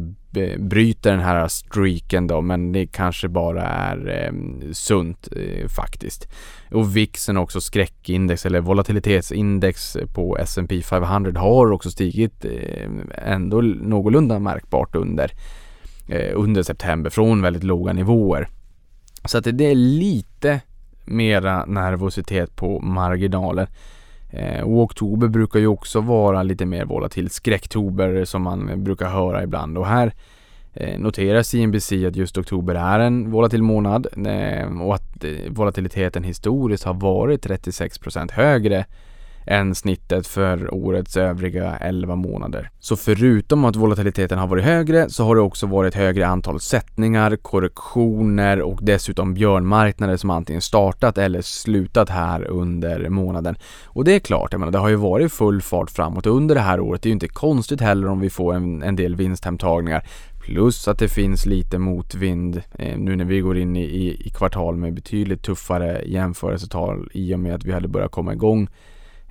bryter 0.59 1.11
den 1.11 1.20
här 1.20 1.49
streaken 1.49 2.26
då, 2.26 2.41
men 2.41 2.73
det 2.73 2.87
kanske 2.87 3.29
bara 3.29 3.62
är 3.62 4.25
eh, 4.26 4.32
sunt 4.73 5.29
eh, 5.37 5.69
faktiskt. 5.69 6.29
Och 6.70 6.97
VIXen 6.97 7.37
också 7.37 7.61
skräckindex 7.61 8.47
eller 8.47 8.61
volatilitetsindex 8.61 9.97
på 10.14 10.37
S&P 10.38 10.82
500 10.82 11.41
har 11.41 11.73
också 11.73 11.91
stigit 11.91 12.44
eh, 12.44 12.88
ändå 13.14 13.61
någorlunda 13.61 14.38
märkbart 14.38 14.94
under, 14.94 15.32
eh, 16.08 16.32
under 16.35 16.62
september 16.62 17.11
från 17.11 17.43
väldigt 17.43 17.65
låga 17.65 17.93
nivåer. 17.93 18.49
Så 19.25 19.38
att 19.38 19.44
det 19.53 19.65
är 19.65 19.75
lite 19.75 20.61
mera 21.05 21.65
nervositet 21.65 22.56
på 22.56 22.81
marginalen. 22.81 23.67
Eh, 24.32 24.62
och 24.62 24.82
oktober 24.82 25.29
brukar 25.29 25.61
ju 25.61 25.67
också 25.67 26.00
vara 26.00 26.43
lite 26.43 26.67
mer 26.67 26.84
volatil. 26.84 27.31
Skräcktober 27.31 28.25
som 28.25 28.43
man 28.43 28.84
brukar 28.84 29.08
höra 29.08 29.43
ibland. 29.43 29.79
Och 29.79 29.87
här 29.87 30.12
eh, 30.73 30.99
noterar 30.99 31.43
CNBC 31.43 31.93
att 31.93 32.17
just 32.17 32.38
oktober 32.38 32.75
är 32.75 32.99
en 32.99 33.31
volatil 33.31 33.62
månad 33.62 34.06
eh, 34.26 34.82
och 34.82 34.94
att 34.94 35.25
eh, 35.25 35.31
volatiliteten 35.49 36.25
historiskt 36.25 36.84
har 36.84 36.94
varit 36.94 37.46
36% 37.46 38.32
högre 38.32 38.84
än 39.47 39.75
snittet 39.75 40.27
för 40.27 40.75
årets 40.75 41.17
övriga 41.17 41.77
11 41.77 42.15
månader. 42.17 42.71
Så 42.81 42.97
förutom 42.97 43.65
att 43.65 43.77
volatiliteten 43.77 44.39
har 44.39 44.47
varit 44.47 44.65
högre 44.65 45.11
så 45.11 45.25
har 45.25 45.35
det 45.35 45.41
också 45.41 45.67
varit 45.67 45.94
högre 45.94 46.27
antal 46.27 46.61
sättningar, 46.61 47.37
korrektioner 47.37 48.62
och 48.62 48.79
dessutom 48.83 49.35
björnmarknader 49.35 50.17
som 50.17 50.31
antingen 50.31 50.62
startat 50.62 51.19
eller 51.19 51.43
slutat 51.43 52.09
här 52.09 52.44
under 52.44 53.09
månaden. 53.09 53.56
Och 53.85 54.05
det 54.05 54.15
är 54.15 54.19
klart, 54.19 54.53
jag 54.53 54.59
menar, 54.59 54.73
det 54.73 54.79
har 54.79 54.89
ju 54.89 54.97
varit 54.97 55.33
full 55.33 55.62
fart 55.62 55.91
framåt 55.91 56.27
under 56.27 56.55
det 56.55 56.61
här 56.61 56.81
året. 56.81 57.03
Det 57.03 57.06
är 57.06 57.11
ju 57.11 57.15
inte 57.15 57.29
konstigt 57.29 57.81
heller 57.81 58.09
om 58.09 58.21
vi 58.21 58.31
får 58.31 58.55
en, 58.55 58.83
en 58.83 58.97
del 58.97 59.17
vinsthemtagningar. 59.17 60.06
Plus 60.43 60.89
att 60.89 60.99
det 60.99 61.09
finns 61.09 61.47
lite 61.47 61.79
motvind 61.79 62.62
eh, 62.79 62.99
nu 62.99 63.17
när 63.17 63.25
vi 63.25 63.41
går 63.41 63.59
in 63.59 63.77
i, 63.77 63.85
i, 63.85 64.27
i 64.27 64.31
kvartal 64.31 64.77
med 64.77 64.94
betydligt 64.94 65.43
tuffare 65.43 66.03
jämförelsetal 66.06 67.11
i 67.12 67.35
och 67.35 67.41
med 67.41 67.55
att 67.55 67.65
vi 67.65 67.73
hade 67.73 67.89
börjat 67.89 68.11
komma 68.11 68.33
igång 68.33 68.69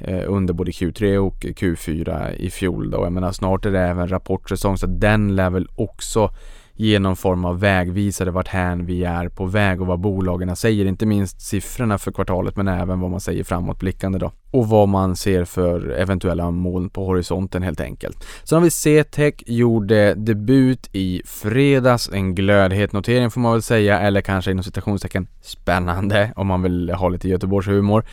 Eh, 0.04 0.24
under 0.28 0.54
både 0.54 0.72
Q3 0.72 1.18
och 1.18 1.36
Q4 1.36 2.36
i 2.36 2.50
fjol 2.50 2.92
då. 2.92 3.04
Jag 3.04 3.14
menar 3.14 3.32
snart 3.32 3.66
är 3.66 3.72
det 3.72 3.80
även 3.80 4.08
rapportsäsong 4.08 4.78
så 4.78 4.88
den 4.88 5.36
lär 5.36 5.50
väl 5.50 5.68
också 5.76 6.32
ge 6.74 7.00
någon 7.00 7.16
form 7.16 7.46
av 7.46 7.60
vägvisare 7.60 8.32
vart 8.32 8.48
hän 8.48 8.86
vi 8.86 9.04
är 9.04 9.30
på 9.30 9.46
väg 9.46 9.82
och 9.82 9.88
vad 9.88 10.00
bolagen 10.00 10.56
säger. 10.56 10.86
Inte 10.86 11.06
minst 11.06 11.42
siffrorna 11.42 11.98
för 11.98 12.12
kvartalet 12.12 12.56
men 12.56 12.68
även 12.68 13.00
vad 13.00 13.12
man 13.12 13.22
säger 13.22 13.44
framåtblickande 13.44 14.20
då. 14.20 14.32
Och 14.52 14.70
vad 14.70 14.90
man 14.90 15.16
ser 15.16 15.46
för 15.46 15.90
eventuella 15.90 16.52
moln 16.52 16.90
på 16.90 17.06
horisonten 17.06 17.64
helt 17.64 17.82
enkelt. 17.82 18.26
Sen 18.44 18.56
har 18.56 18.64
vi 18.64 18.72
CTEC 18.72 19.34
gjorde 19.46 20.14
debut 20.14 20.90
i 20.92 21.22
fredags. 21.26 22.10
En 22.14 22.36
glödhet 22.36 22.94
notering 22.94 23.32
får 23.32 23.42
man 23.42 23.52
väl 23.52 23.62
säga 23.62 24.00
eller 24.00 24.22
kanske 24.22 24.52
inom 24.52 24.64
citationstecken 24.64 25.28
spännande 25.42 26.34
om 26.36 26.48
man 26.48 26.62
vill 26.62 26.90
ha 26.90 27.10
lite 27.10 27.30
Göteborgshumor. 27.30 28.06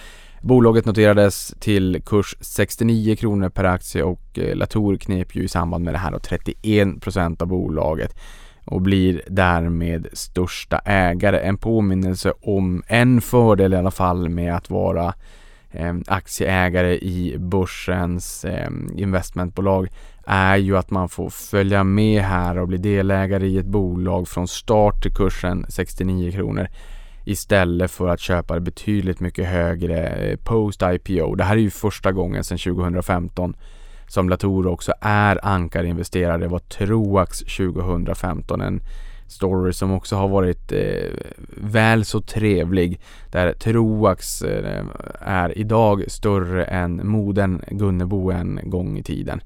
Bolaget 0.42 0.86
noterades 0.86 1.54
till 1.60 2.02
kurs 2.06 2.36
69 2.40 3.16
kronor 3.16 3.48
per 3.48 3.64
aktie 3.64 4.02
och 4.02 4.38
eh, 4.38 4.56
Latour 4.56 4.96
knep 4.96 5.34
ju 5.36 5.42
i 5.42 5.48
samband 5.48 5.84
med 5.84 5.94
det 5.94 5.98
här 5.98 6.10
då 6.10 6.18
31% 6.18 7.42
av 7.42 7.48
bolaget 7.48 8.16
och 8.64 8.82
blir 8.82 9.22
därmed 9.28 10.06
största 10.12 10.78
ägare. 10.78 11.38
En 11.38 11.58
påminnelse 11.58 12.32
om 12.40 12.82
en 12.86 13.20
fördel 13.20 13.74
i 13.74 13.76
alla 13.76 13.90
fall 13.90 14.28
med 14.28 14.56
att 14.56 14.70
vara 14.70 15.14
eh, 15.70 15.94
aktieägare 16.06 16.98
i 16.98 17.36
börsens 17.38 18.44
eh, 18.44 18.70
investmentbolag 18.96 19.88
är 20.26 20.56
ju 20.56 20.76
att 20.76 20.90
man 20.90 21.08
får 21.08 21.30
följa 21.30 21.84
med 21.84 22.22
här 22.22 22.58
och 22.58 22.68
bli 22.68 22.78
delägare 22.78 23.46
i 23.46 23.58
ett 23.58 23.66
bolag 23.66 24.28
från 24.28 24.48
start 24.48 25.02
till 25.02 25.14
kursen 25.14 25.66
69 25.68 26.32
kronor 26.32 26.68
istället 27.30 27.90
för 27.90 28.08
att 28.08 28.20
köpa 28.20 28.54
det 28.54 28.60
betydligt 28.60 29.20
mycket 29.20 29.48
högre 29.48 30.06
eh, 30.06 30.36
post-IPO. 30.36 31.34
Det 31.34 31.44
här 31.44 31.56
är 31.56 31.60
ju 31.60 31.70
första 31.70 32.12
gången 32.12 32.44
sedan 32.44 32.58
2015 32.58 33.56
som 34.08 34.28
Latour 34.28 34.66
också 34.66 34.92
är 35.00 35.46
ankarinvesterare. 35.46 36.38
Det 36.38 36.48
var 36.48 36.58
Troax 36.58 37.38
2015. 37.38 38.60
En 38.60 38.80
story 39.26 39.72
som 39.72 39.92
också 39.92 40.16
har 40.16 40.28
varit 40.28 40.72
eh, 40.72 41.10
väl 41.56 42.04
så 42.04 42.20
trevlig. 42.20 43.00
Där 43.32 43.52
Troax 43.52 44.42
eh, 44.42 44.84
är 45.20 45.58
idag 45.58 46.04
större 46.10 46.64
än 46.64 47.08
moden 47.08 47.62
Gunnebo 47.70 48.30
en 48.30 48.60
gång 48.64 48.98
i 48.98 49.02
tiden. 49.02 49.40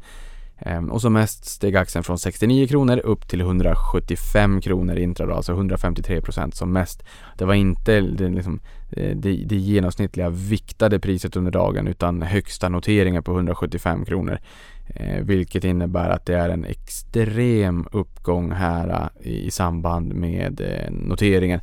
Ehm, 0.66 0.90
och 0.90 1.00
som 1.00 1.12
mest 1.12 1.44
steg 1.44 1.76
aktien 1.76 2.04
från 2.04 2.18
69 2.18 2.66
kronor 2.66 2.98
upp 2.98 3.28
till 3.28 3.40
175 3.40 4.60
kronor 4.60 4.96
intradag, 4.96 5.36
alltså 5.36 5.52
153 5.52 6.20
procent 6.20 6.54
som 6.54 6.72
mest. 6.72 7.02
Det 7.38 7.44
var 7.44 7.54
inte 7.54 8.00
det, 8.00 8.28
liksom, 8.28 8.60
eh, 8.90 9.16
det, 9.16 9.44
det 9.46 9.56
genomsnittliga 9.56 10.30
viktade 10.30 10.98
priset 10.98 11.36
under 11.36 11.50
dagen 11.50 11.86
utan 11.86 12.22
högsta 12.22 12.68
noteringen 12.68 13.22
på 13.22 13.32
175 13.32 14.04
kronor. 14.04 14.38
Eh, 14.86 15.24
vilket 15.24 15.64
innebär 15.64 16.10
att 16.10 16.26
det 16.26 16.34
är 16.34 16.48
en 16.48 16.64
extrem 16.64 17.86
uppgång 17.92 18.52
här 18.52 18.88
eh, 18.88 19.30
i, 19.30 19.46
i 19.46 19.50
samband 19.50 20.14
med 20.14 20.60
noteringen. 20.90 21.60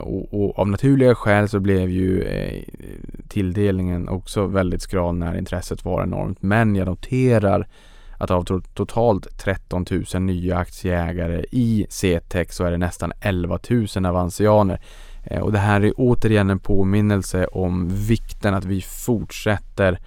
Och, 0.00 0.34
och, 0.34 0.58
av 0.58 0.68
naturliga 0.68 1.14
skäl 1.14 1.48
så 1.48 1.60
blev 1.60 1.90
ju 1.90 2.22
eh, 2.22 2.62
tilldelningen 3.28 4.08
också 4.08 4.46
väldigt 4.46 4.82
skral 4.82 5.14
när 5.14 5.38
intresset 5.38 5.84
var 5.84 6.02
enormt. 6.02 6.42
Men 6.42 6.76
jag 6.76 6.86
noterar 6.86 7.66
att 8.18 8.30
av 8.30 8.62
totalt 8.74 9.38
13 9.38 9.84
000 10.14 10.22
nya 10.22 10.56
aktieägare 10.56 11.44
i 11.50 11.86
CTEC 11.90 12.54
så 12.54 12.64
är 12.64 12.70
det 12.70 12.78
nästan 12.78 13.12
11 13.20 13.58
000 13.70 14.06
avansianer. 14.06 14.80
Eh, 15.24 15.40
och 15.40 15.52
det 15.52 15.58
här 15.58 15.80
är 15.80 15.92
återigen 15.96 16.50
en 16.50 16.58
påminnelse 16.58 17.46
om 17.46 17.88
vikten 17.88 18.54
att 18.54 18.64
vi 18.64 18.82
fortsätter 18.82 19.98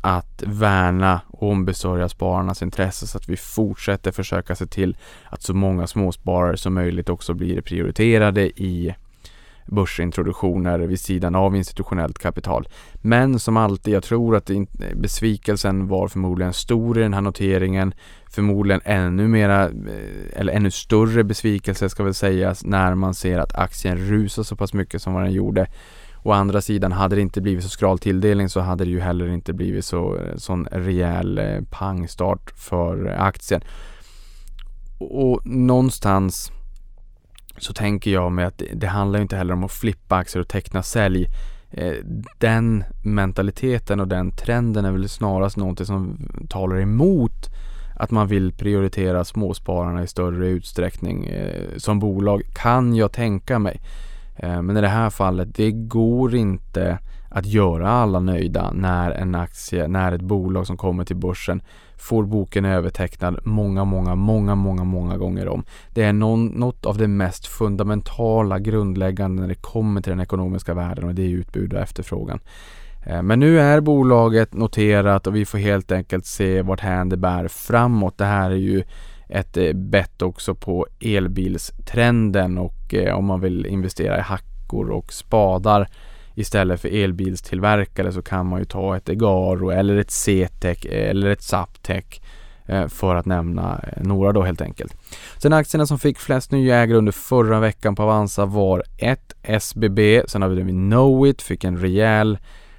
att 0.00 0.42
värna 0.46 1.20
och 1.28 1.48
ombesörja 1.50 2.08
spararnas 2.08 2.62
intresse 2.62 3.06
så 3.06 3.18
att 3.18 3.28
vi 3.28 3.36
fortsätter 3.36 4.12
försöka 4.12 4.54
se 4.54 4.66
till 4.66 4.96
att 5.24 5.42
så 5.42 5.54
många 5.54 5.86
småsparare 5.86 6.56
som 6.56 6.74
möjligt 6.74 7.08
också 7.08 7.34
blir 7.34 7.60
prioriterade 7.60 8.62
i 8.62 8.94
börsintroduktioner 9.66 10.78
vid 10.78 11.00
sidan 11.00 11.34
av 11.34 11.56
institutionellt 11.56 12.18
kapital. 12.18 12.68
Men 12.94 13.38
som 13.38 13.56
alltid, 13.56 13.94
jag 13.94 14.02
tror 14.02 14.36
att 14.36 14.50
besvikelsen 14.94 15.88
var 15.88 16.08
förmodligen 16.08 16.52
stor 16.52 16.98
i 16.98 17.02
den 17.02 17.14
här 17.14 17.20
noteringen. 17.20 17.94
Förmodligen 18.30 18.80
ännu 18.84 19.28
mera, 19.28 19.64
eh, 19.64 19.70
eller 20.32 20.52
ännu 20.52 20.70
större 20.70 21.24
besvikelse 21.24 21.88
ska 21.88 22.02
väl 22.02 22.14
sägas, 22.14 22.64
när 22.64 22.94
man 22.94 23.14
ser 23.14 23.38
att 23.38 23.54
aktien 23.54 23.98
rusar 23.98 24.42
så 24.42 24.56
pass 24.56 24.74
mycket 24.74 25.02
som 25.02 25.12
vad 25.12 25.22
den 25.22 25.32
gjorde. 25.32 25.66
Å 26.24 26.32
andra 26.32 26.60
sidan, 26.60 26.92
hade 26.92 27.16
det 27.16 27.22
inte 27.22 27.40
blivit 27.40 27.64
så 27.64 27.70
skral 27.70 27.98
tilldelning 27.98 28.48
så 28.48 28.60
hade 28.60 28.84
det 28.84 28.90
ju 28.90 29.00
heller 29.00 29.28
inte 29.28 29.52
blivit 29.52 29.84
så 29.84 30.16
eh, 30.16 30.36
sån 30.36 30.66
rejäl 30.66 31.38
eh, 31.38 31.60
pangstart 31.70 32.52
för 32.56 33.06
aktien. 33.18 33.60
Och 34.98 35.46
någonstans 35.46 36.52
så 37.62 37.72
tänker 37.72 38.10
jag 38.10 38.32
mig 38.32 38.44
att 38.44 38.58
det, 38.58 38.68
det 38.74 38.86
handlar 38.86 39.20
inte 39.20 39.36
heller 39.36 39.54
om 39.54 39.64
att 39.64 39.72
flippa 39.72 40.16
aktier 40.16 40.40
och 40.40 40.48
teckna 40.48 40.82
sälj. 40.82 41.28
Eh, 41.70 41.94
den 42.38 42.84
mentaliteten 43.02 44.00
och 44.00 44.08
den 44.08 44.32
trenden 44.32 44.84
är 44.84 44.92
väl 44.92 45.08
snarast 45.08 45.56
någonting 45.56 45.86
som 45.86 46.16
talar 46.48 46.80
emot 46.80 47.50
att 47.96 48.10
man 48.10 48.26
vill 48.26 48.52
prioritera 48.52 49.24
småspararna 49.24 50.02
i 50.02 50.06
större 50.06 50.48
utsträckning. 50.48 51.26
Eh, 51.26 51.76
som 51.76 51.98
bolag 51.98 52.42
kan 52.54 52.94
jag 52.94 53.12
tänka 53.12 53.58
mig. 53.58 53.80
Eh, 54.36 54.62
men 54.62 54.76
i 54.76 54.80
det 54.80 54.88
här 54.88 55.10
fallet, 55.10 55.54
det 55.54 55.70
går 55.70 56.34
inte 56.34 56.98
att 57.28 57.46
göra 57.46 57.90
alla 57.90 58.20
nöjda 58.20 58.72
när 58.72 59.10
en 59.10 59.34
aktie, 59.34 59.88
när 59.88 60.12
ett 60.12 60.20
bolag 60.20 60.66
som 60.66 60.76
kommer 60.76 61.04
till 61.04 61.16
börsen 61.16 61.62
får 62.02 62.24
boken 62.24 62.64
övertecknad 62.64 63.38
många, 63.44 63.84
många, 63.84 64.14
många, 64.14 64.54
många, 64.54 64.84
många 64.84 65.16
gånger 65.16 65.48
om. 65.48 65.64
Det 65.94 66.02
är 66.02 66.12
någon, 66.12 66.46
något 66.46 66.86
av 66.86 66.98
det 66.98 67.08
mest 67.08 67.46
fundamentala, 67.46 68.58
grundläggande 68.58 69.42
när 69.42 69.48
det 69.48 69.54
kommer 69.54 70.00
till 70.00 70.10
den 70.10 70.20
ekonomiska 70.20 70.74
världen 70.74 71.04
och 71.04 71.14
det 71.14 71.22
är 71.22 71.28
utbud 71.28 71.72
och 71.72 71.80
efterfrågan. 71.80 72.40
Eh, 73.06 73.22
men 73.22 73.40
nu 73.40 73.60
är 73.60 73.80
bolaget 73.80 74.54
noterat 74.54 75.26
och 75.26 75.36
vi 75.36 75.44
får 75.44 75.58
helt 75.58 75.92
enkelt 75.92 76.26
se 76.26 76.62
vart 76.62 76.82
det 77.06 77.16
bär 77.16 77.48
framåt. 77.48 78.18
Det 78.18 78.24
här 78.24 78.50
är 78.50 78.56
ju 78.56 78.82
ett 79.28 79.56
eh, 79.56 79.72
bett 79.72 80.22
också 80.22 80.54
på 80.54 80.86
elbilstrenden 81.00 82.58
och 82.58 82.94
eh, 82.94 83.14
om 83.14 83.24
man 83.24 83.40
vill 83.40 83.66
investera 83.66 84.18
i 84.18 84.20
hackor 84.20 84.90
och 84.90 85.12
spadar 85.12 85.88
istället 86.34 86.80
för 86.80 86.88
elbilstillverkare 86.88 88.12
så 88.12 88.22
kan 88.22 88.46
man 88.46 88.58
ju 88.58 88.64
ta 88.64 88.96
ett 88.96 89.08
Egaro 89.08 89.70
eller 89.70 89.96
ett 89.96 90.10
CTEC 90.10 90.84
eller 90.84 91.30
ett 91.30 91.42
Zaptec 91.42 92.04
eh, 92.66 92.88
för 92.88 93.14
att 93.14 93.26
nämna 93.26 93.80
eh, 93.82 94.02
några 94.02 94.32
då 94.32 94.42
helt 94.42 94.60
enkelt. 94.60 94.96
Sen 95.38 95.52
aktierna 95.52 95.86
som 95.86 95.98
fick 95.98 96.18
flest 96.18 96.50
nya 96.50 96.76
ägare 96.76 96.98
under 96.98 97.12
förra 97.12 97.60
veckan 97.60 97.94
på 97.94 98.02
Avanza 98.02 98.46
var 98.46 98.82
ett 98.98 99.34
SBB, 99.42 100.22
sen 100.26 100.42
har 100.42 100.48
vi 100.48 100.72
Knowit, 100.72 101.42
fick 101.42 101.64
en 101.64 101.78
rejäl 101.78 102.38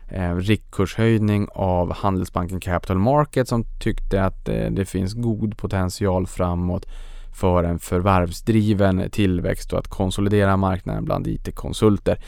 eh, 0.09 0.35
riktkurshöjning 0.35 1.47
av 1.51 1.93
Handelsbanken 1.93 2.59
Capital 2.59 2.97
Market 2.97 3.47
som 3.47 3.65
tyckte 3.79 4.23
att 4.23 4.49
eh, 4.49 4.71
det 4.71 4.85
finns 4.85 5.13
god 5.13 5.57
potential 5.57 6.27
framåt 6.27 6.85
för 7.33 7.63
en 7.63 7.79
förvärvsdriven 7.79 9.09
tillväxt 9.11 9.73
och 9.73 9.79
att 9.79 9.87
konsolidera 9.87 10.57
marknaden 10.57 11.05
bland 11.05 11.27
IT-konsulter. 11.27 12.19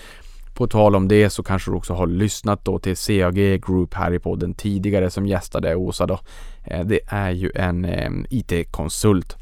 På 0.55 0.67
tal 0.67 0.95
om 0.95 1.07
det 1.07 1.29
så 1.29 1.43
kanske 1.43 1.71
du 1.71 1.77
också 1.77 1.93
har 1.93 2.07
lyssnat 2.07 2.65
då 2.65 2.79
till 2.79 2.95
CAG 2.95 3.35
Group 3.35 3.93
här 3.93 4.13
i 4.13 4.19
podden 4.19 4.53
tidigare 4.53 5.09
som 5.09 5.25
gästade 5.25 5.75
Åsa 5.75 6.05
då. 6.05 6.19
Eh, 6.63 6.85
det 6.85 7.00
är 7.07 7.31
ju 7.31 7.51
en 7.55 7.85
eh, 7.85 8.12
IT-konsult. 8.29 9.35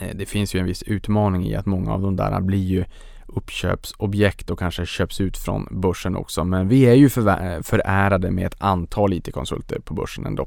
Eh, 0.00 0.16
det 0.16 0.26
finns 0.26 0.54
ju 0.54 0.60
en 0.60 0.66
viss 0.66 0.82
utmaning 0.82 1.46
i 1.46 1.54
att 1.54 1.66
många 1.66 1.92
av 1.92 2.02
de 2.02 2.16
där 2.16 2.40
blir 2.40 2.64
ju 2.64 2.84
uppköpsobjekt 3.26 4.50
och 4.50 4.58
kanske 4.58 4.86
köps 4.86 5.20
ut 5.20 5.38
från 5.38 5.68
börsen 5.70 6.16
också. 6.16 6.44
Men 6.44 6.68
vi 6.68 6.82
är 6.82 6.94
ju 6.94 7.08
förärade 7.08 8.30
med 8.30 8.46
ett 8.46 8.56
antal 8.58 9.12
IT-konsulter 9.12 9.80
på 9.80 9.94
börsen 9.94 10.26
ändå. 10.26 10.46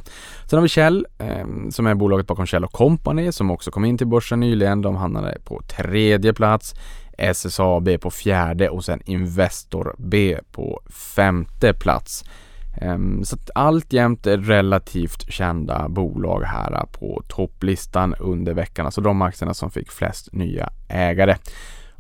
Sen 0.50 0.58
har 0.58 0.62
vi 0.62 0.70
Kjell 0.70 1.06
som 1.70 1.88
är 1.88 1.96
bolaget 1.96 2.28
bakom 2.28 2.46
Kjell 2.46 2.68
Company 2.68 3.32
som 3.32 3.52
också 3.52 3.72
kom 3.72 3.86
in 3.86 3.98
till 3.98 4.08
börsen 4.08 4.40
nyligen. 4.40 4.82
De 4.82 4.96
hamnade 4.96 5.38
på 5.46 5.62
tredje 5.62 6.34
plats. 6.34 6.76
SSAB 7.18 8.02
på 8.02 8.12
fjärde 8.12 8.70
och 8.70 8.86
sen 8.86 9.02
Investor 9.06 9.96
B 9.98 10.40
på 10.52 10.82
femte 11.16 11.74
plats. 11.74 12.24
Ehm, 12.82 13.24
så 13.24 13.36
att 13.36 13.50
alltjämt 13.56 14.28
relativt 14.28 15.32
kända 15.32 15.90
bolag 15.90 16.44
här 16.44 16.86
på 16.92 17.24
topplistan 17.28 18.16
under 18.20 18.54
veckan, 18.54 18.86
alltså 18.86 19.02
de 19.02 19.22
aktierna 19.22 19.54
som 19.54 19.72
fick 19.72 19.92
flest 19.92 20.34
nya 20.34 20.70
ägare. 20.90 21.36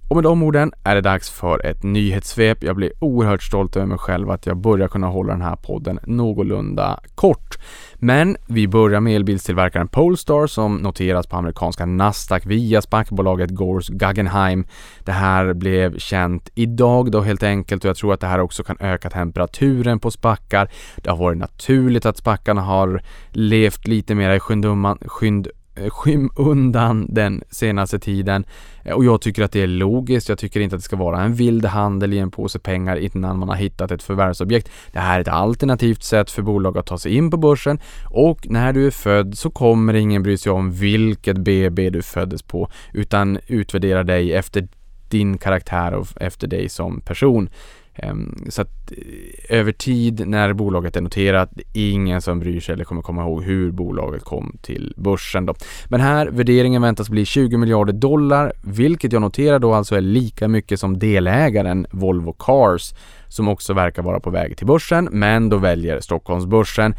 Och 0.07 0.15
med 0.15 0.23
de 0.23 0.43
orden 0.43 0.71
är 0.83 0.95
det 0.95 1.01
dags 1.01 1.29
för 1.29 1.65
ett 1.65 1.83
nyhetssvep. 1.83 2.63
Jag 2.63 2.75
blir 2.75 2.91
oerhört 2.99 3.43
stolt 3.43 3.75
över 3.75 3.87
mig 3.87 3.97
själv 3.97 4.29
att 4.29 4.45
jag 4.45 4.57
börjar 4.57 4.87
kunna 4.87 5.07
hålla 5.07 5.33
den 5.33 5.41
här 5.41 5.55
podden 5.55 5.99
någorlunda 6.03 6.99
kort. 7.15 7.57
Men 7.95 8.37
vi 8.47 8.67
börjar 8.67 8.99
med 8.99 9.15
elbilstillverkaren 9.15 9.87
Polestar 9.87 10.47
som 10.47 10.75
noteras 10.75 11.27
på 11.27 11.35
amerikanska 11.35 11.85
Nasdaq 11.85 12.45
via 12.45 12.81
SPAC-bolaget 12.81 13.49
Gores 13.49 13.89
Guggenheim. 13.89 14.65
Det 14.99 15.11
här 15.11 15.53
blev 15.53 15.97
känt 15.97 16.49
idag 16.55 17.11
då 17.11 17.21
helt 17.21 17.43
enkelt 17.43 17.83
och 17.83 17.89
jag 17.89 17.97
tror 17.97 18.13
att 18.13 18.19
det 18.19 18.27
här 18.27 18.39
också 18.39 18.63
kan 18.63 18.77
öka 18.79 19.09
temperaturen 19.09 19.99
på 19.99 20.11
spackar. 20.11 20.71
Det 20.95 21.09
har 21.09 21.17
varit 21.17 21.37
naturligt 21.37 22.05
att 22.05 22.17
spackarna 22.17 22.61
har 22.61 23.01
levt 23.29 23.87
lite 23.87 24.15
mer 24.15 24.35
i 24.35 24.39
skyndumman, 24.39 24.97
skynd 25.05 25.47
Eh, 25.75 25.89
skymundan 25.89 27.07
den 27.09 27.43
senaste 27.49 27.99
tiden. 27.99 28.45
Eh, 28.83 28.93
och 28.93 29.05
jag 29.05 29.21
tycker 29.21 29.43
att 29.43 29.51
det 29.51 29.61
är 29.61 29.67
logiskt. 29.67 30.29
Jag 30.29 30.37
tycker 30.37 30.59
inte 30.59 30.75
att 30.75 30.81
det 30.81 30.85
ska 30.85 30.95
vara 30.95 31.21
en 31.21 31.35
vild 31.35 31.65
handel 31.65 32.13
i 32.13 32.19
en 32.19 32.31
påse 32.31 32.59
pengar 32.59 32.95
innan 32.95 33.39
man 33.39 33.49
har 33.49 33.55
hittat 33.55 33.91
ett 33.91 34.03
förvärvsobjekt. 34.03 34.69
Det 34.91 34.99
här 34.99 35.17
är 35.17 35.21
ett 35.21 35.27
alternativt 35.27 36.03
sätt 36.03 36.31
för 36.31 36.41
bolag 36.41 36.77
att 36.77 36.85
ta 36.85 36.97
sig 36.97 37.15
in 37.15 37.31
på 37.31 37.37
börsen 37.37 37.79
och 38.09 38.49
när 38.49 38.73
du 38.73 38.87
är 38.87 38.91
född 38.91 39.37
så 39.37 39.49
kommer 39.49 39.93
ingen 39.93 40.23
bry 40.23 40.37
sig 40.37 40.51
om 40.51 40.71
vilket 40.71 41.37
BB 41.37 41.89
du 41.89 42.01
föddes 42.01 42.41
på 42.41 42.69
utan 42.93 43.39
utvärderar 43.47 44.03
dig 44.03 44.33
efter 44.33 44.67
din 45.09 45.37
karaktär 45.37 45.93
och 45.93 46.07
efter 46.15 46.47
dig 46.47 46.69
som 46.69 47.01
person. 47.01 47.49
Ehm, 47.95 48.45
så 48.49 48.61
att 48.61 48.91
eh, 48.91 49.59
över 49.59 49.71
tid 49.71 50.27
när 50.27 50.53
bolaget 50.53 50.95
är 50.95 51.01
noterat, 51.01 51.49
det 51.51 51.61
är 51.61 51.91
ingen 51.91 52.21
som 52.21 52.39
bryr 52.39 52.59
sig 52.59 52.73
eller 52.73 52.83
kommer 52.83 53.01
komma 53.01 53.21
ihåg 53.21 53.43
hur 53.43 53.71
bolaget 53.71 54.23
kom 54.23 54.57
till 54.61 54.93
börsen 54.97 55.45
då. 55.45 55.55
Men 55.87 56.01
här, 56.01 56.27
värderingen 56.27 56.81
väntas 56.81 57.09
bli 57.09 57.25
20 57.25 57.57
miljarder 57.57 57.93
dollar, 57.93 58.53
vilket 58.61 59.13
jag 59.13 59.21
noterar 59.21 59.59
då 59.59 59.73
alltså 59.73 59.95
är 59.95 60.01
lika 60.01 60.47
mycket 60.47 60.79
som 60.79 60.99
delägaren 60.99 61.87
Volvo 61.91 62.33
Cars 62.33 62.93
som 63.27 63.47
också 63.47 63.73
verkar 63.73 64.01
vara 64.01 64.19
på 64.19 64.29
väg 64.29 64.57
till 64.57 64.67
börsen, 64.67 65.09
men 65.11 65.49
då 65.49 65.57
väljer 65.57 65.99
Stockholmsbörsen 65.99 66.95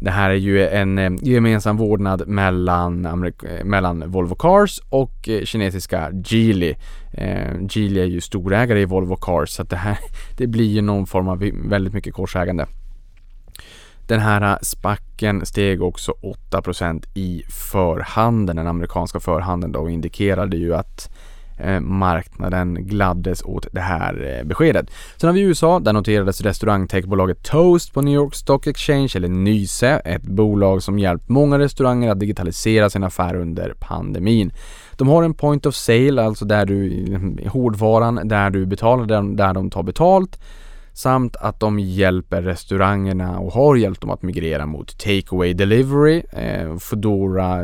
det 0.00 0.10
här 0.10 0.30
är 0.30 0.34
ju 0.34 0.68
en 0.68 0.98
eh, 0.98 1.10
gemensam 1.22 1.76
vårdnad 1.76 2.28
mellan, 2.28 3.06
Amerik- 3.06 3.44
eh, 3.44 3.64
mellan 3.64 4.10
Volvo 4.10 4.34
Cars 4.34 4.80
och 4.88 5.28
eh, 5.28 5.44
kinesiska 5.44 6.10
Geely. 6.24 6.74
Eh, 7.12 7.54
Geely 7.70 8.00
är 8.00 8.04
ju 8.04 8.20
storägare 8.20 8.80
i 8.80 8.84
Volvo 8.84 9.16
Cars 9.16 9.50
så 9.50 9.62
att 9.62 9.70
det 9.70 9.76
här 9.76 9.98
det 10.36 10.46
blir 10.46 10.66
ju 10.66 10.82
någon 10.82 11.06
form 11.06 11.28
av 11.28 11.38
väldigt 11.68 11.94
mycket 11.94 12.14
korsägande. 12.14 12.66
Den 14.06 14.20
här 14.20 14.58
spacken 14.62 15.46
steg 15.46 15.82
också 15.82 16.12
8% 16.50 17.04
i 17.14 17.42
förhandeln, 17.72 18.56
den 18.56 18.66
amerikanska 18.66 19.20
förhandeln 19.20 19.72
då 19.72 19.80
och 19.80 19.90
indikerade 19.90 20.56
ju 20.56 20.74
att 20.74 21.10
eh, 21.10 21.12
Eh, 21.58 21.80
marknaden 21.80 22.86
gladdes 22.86 23.42
åt 23.42 23.66
det 23.72 23.80
här 23.80 24.38
eh, 24.38 24.46
beskedet. 24.46 24.90
Sen 25.16 25.28
har 25.28 25.34
vi 25.34 25.40
USA, 25.40 25.80
där 25.80 25.92
noterades 25.92 26.40
restaurangtechbolaget 26.40 27.42
Toast 27.42 27.94
på 27.94 28.02
New 28.02 28.14
York 28.14 28.34
Stock 28.34 28.66
Exchange, 28.66 29.12
eller 29.14 29.28
Nyse, 29.28 29.88
ett 30.04 30.22
bolag 30.22 30.82
som 30.82 30.98
hjälpt 30.98 31.28
många 31.28 31.58
restauranger 31.58 32.10
att 32.10 32.20
digitalisera 32.20 32.90
sin 32.90 33.04
affär 33.04 33.34
under 33.34 33.74
pandemin. 33.78 34.52
De 34.96 35.08
har 35.08 35.22
en 35.22 35.34
point 35.34 35.66
of 35.66 35.74
sale, 35.74 36.22
alltså 36.22 36.44
där 36.44 36.66
du, 36.66 37.12
eh, 37.14 37.52
hårdvaran, 37.52 38.28
där 38.28 38.50
du 38.50 38.66
betalar 38.66 39.06
den, 39.06 39.36
där 39.36 39.54
de 39.54 39.70
tar 39.70 39.82
betalt 39.82 40.38
samt 40.98 41.36
att 41.36 41.60
de 41.60 41.78
hjälper 41.78 42.42
restaurangerna 42.42 43.38
och 43.38 43.52
har 43.52 43.76
hjälpt 43.76 44.00
dem 44.00 44.10
att 44.10 44.22
migrera 44.22 44.66
mot 44.66 44.98
takeaway 44.98 45.54
delivery, 45.54 46.22
eh, 46.32 46.76
Foodora, 46.78 47.62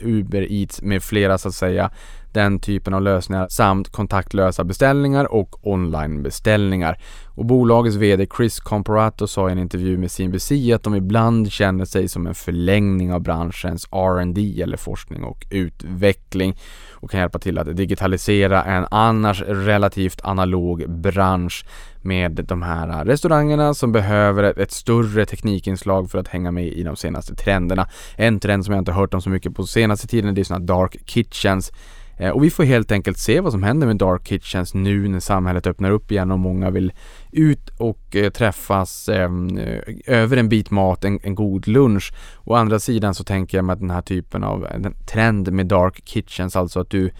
Uber 0.00 0.52
Eats 0.52 0.82
med 0.82 1.02
flera 1.02 1.38
så 1.38 1.48
att 1.48 1.54
säga 1.54 1.90
den 2.32 2.58
typen 2.58 2.94
av 2.94 3.02
lösningar 3.02 3.48
samt 3.48 3.88
kontaktlösa 3.88 4.64
beställningar 4.64 5.32
och 5.32 5.66
onlinebeställningar. 5.66 6.98
Och 7.34 7.46
bolagets 7.46 7.96
VD 7.96 8.26
Chris 8.36 8.60
Comparato 8.60 9.26
sa 9.26 9.48
i 9.48 9.52
en 9.52 9.58
intervju 9.58 9.98
med 9.98 10.10
CNBC 10.10 10.52
att 10.74 10.82
de 10.82 10.94
ibland 10.94 11.52
känner 11.52 11.84
sig 11.84 12.08
som 12.08 12.26
en 12.26 12.34
förlängning 12.34 13.12
av 13.12 13.20
branschens 13.20 13.88
R&D 13.92 14.62
eller 14.62 14.76
forskning 14.76 15.24
och 15.24 15.46
utveckling 15.50 16.56
och 16.92 17.10
kan 17.10 17.20
hjälpa 17.20 17.38
till 17.38 17.58
att 17.58 17.76
digitalisera 17.76 18.64
en 18.64 18.86
annars 18.90 19.42
relativt 19.42 20.20
analog 20.24 20.90
bransch 20.90 21.64
med 22.02 22.32
de 22.32 22.62
här 22.62 23.04
restaurangerna 23.04 23.74
som 23.74 23.92
behöver 23.92 24.60
ett, 24.60 24.72
större 24.72 25.26
teknikinslag 25.26 26.10
för 26.10 26.18
att 26.18 26.28
hänga 26.28 26.50
med 26.50 26.66
i 26.66 26.82
de 26.82 26.96
senaste 26.96 27.34
trenderna. 27.34 27.88
En 28.16 28.40
trend 28.40 28.64
som 28.64 28.74
jag 28.74 28.80
inte 28.80 28.92
hört 28.92 29.14
om 29.14 29.22
så 29.22 29.30
mycket 29.30 29.54
på 29.54 29.66
senaste 29.66 30.06
tiden 30.06 30.34
det 30.34 30.40
är 30.40 30.44
sådana 30.44 30.64
dark 30.64 30.96
kitchens 31.06 31.72
Eh, 32.20 32.30
och 32.30 32.44
vi 32.44 32.50
får 32.50 32.64
helt 32.64 32.92
enkelt 32.92 33.18
se 33.18 33.40
vad 33.40 33.52
som 33.52 33.62
händer 33.62 33.86
med 33.86 33.96
Dark 33.96 34.28
Kitchens 34.28 34.74
nu 34.74 35.08
när 35.08 35.20
samhället 35.20 35.66
öppnar 35.66 35.90
upp 35.90 36.12
igen 36.12 36.30
och 36.30 36.38
många 36.38 36.70
vill 36.70 36.92
ut 37.32 37.68
och 37.78 38.16
eh, 38.16 38.30
träffas 38.30 39.08
ehm, 39.08 39.58
eh, 39.58 39.80
över 40.06 40.36
en 40.36 40.48
bit 40.48 40.70
mat, 40.70 41.04
en, 41.04 41.18
en, 41.22 41.34
god 41.34 41.68
lunch. 41.68 42.12
Å 42.44 42.54
andra 42.54 42.78
sidan 42.78 43.14
så 43.14 43.24
tänker 43.24 43.58
jag 43.58 43.64
mig 43.64 43.72
att 43.72 43.80
den 43.80 43.90
här 43.90 44.02
typen 44.02 44.44
av 44.44 44.66
trend 45.12 45.52
med 45.52 45.66
Dark 45.66 46.00
Kitchens, 46.04 46.56
alltså 46.56 46.80
att 46.80 46.90
du 46.90 47.10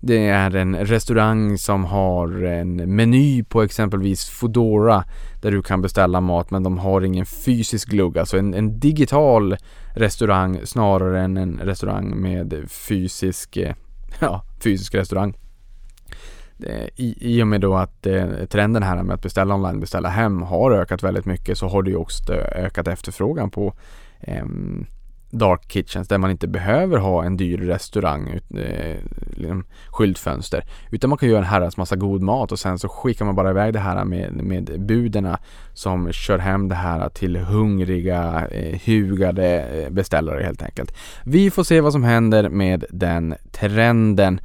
det 0.00 0.28
är 0.28 0.56
en 0.56 0.76
restaurang 0.76 1.58
som 1.58 1.84
har 1.84 2.42
en 2.44 2.96
meny 2.96 3.44
på 3.44 3.62
exempelvis 3.62 4.24
Foodora 4.28 5.04
där 5.42 5.50
du 5.50 5.62
kan 5.62 5.82
beställa 5.82 6.20
mat 6.20 6.50
men 6.50 6.62
de 6.62 6.78
har 6.78 7.00
ingen 7.00 7.26
fysisk 7.26 7.88
glugg, 7.88 8.18
alltså 8.18 8.38
en, 8.38 8.54
en 8.54 8.80
digital 8.80 9.56
restaurang 9.94 10.60
snarare 10.64 11.20
än 11.20 11.36
en 11.36 11.58
restaurang 11.58 12.22
med 12.22 12.66
fysisk 12.68 13.56
eh, 13.56 13.74
ja, 14.18 14.42
fysisk 14.60 14.94
restaurang. 14.94 15.34
I, 16.96 17.14
I 17.20 17.42
och 17.42 17.46
med 17.46 17.60
då 17.60 17.76
att 17.76 18.06
eh, 18.06 18.44
trenden 18.50 18.82
här 18.82 19.02
med 19.02 19.14
att 19.14 19.22
beställa 19.22 19.54
online, 19.54 19.80
beställa 19.80 20.08
hem 20.08 20.42
har 20.42 20.70
ökat 20.70 21.02
väldigt 21.02 21.24
mycket 21.24 21.58
så 21.58 21.68
har 21.68 21.82
det 21.82 21.90
ju 21.90 21.96
också 21.96 22.32
ökat 22.32 22.88
efterfrågan 22.88 23.50
på 23.50 23.74
eh, 24.20 24.44
dark 25.30 25.68
kitchens 25.68 26.08
där 26.08 26.18
man 26.18 26.30
inte 26.30 26.48
behöver 26.48 26.98
ha 26.98 27.24
en 27.24 27.36
dyr 27.36 27.58
restaurang, 27.58 28.40
eh, 28.50 28.96
liksom 29.30 29.64
skyltfönster. 29.88 30.64
Utan 30.90 31.10
man 31.10 31.18
kan 31.18 31.28
göra 31.28 31.38
en 31.38 31.44
herrans 31.44 31.76
massa 31.76 31.96
god 31.96 32.22
mat 32.22 32.52
och 32.52 32.58
sen 32.58 32.78
så 32.78 32.88
skickar 32.88 33.24
man 33.24 33.34
bara 33.34 33.50
iväg 33.50 33.72
det 33.72 33.78
här 33.78 34.04
med, 34.04 34.32
med 34.32 34.80
buderna 34.80 35.38
som 35.72 36.12
kör 36.12 36.38
hem 36.38 36.68
det 36.68 36.74
här 36.74 37.08
till 37.08 37.36
hungriga, 37.36 38.46
eh, 38.50 38.80
hugade 38.86 39.60
eh, 39.60 39.90
beställare 39.90 40.42
helt 40.42 40.62
enkelt. 40.62 40.94
Vi 41.24 41.50
får 41.50 41.64
se 41.64 41.80
vad 41.80 41.92
som 41.92 42.04
händer 42.04 42.48
med 42.48 42.84
den 42.90 43.34
trenden. 43.52 44.40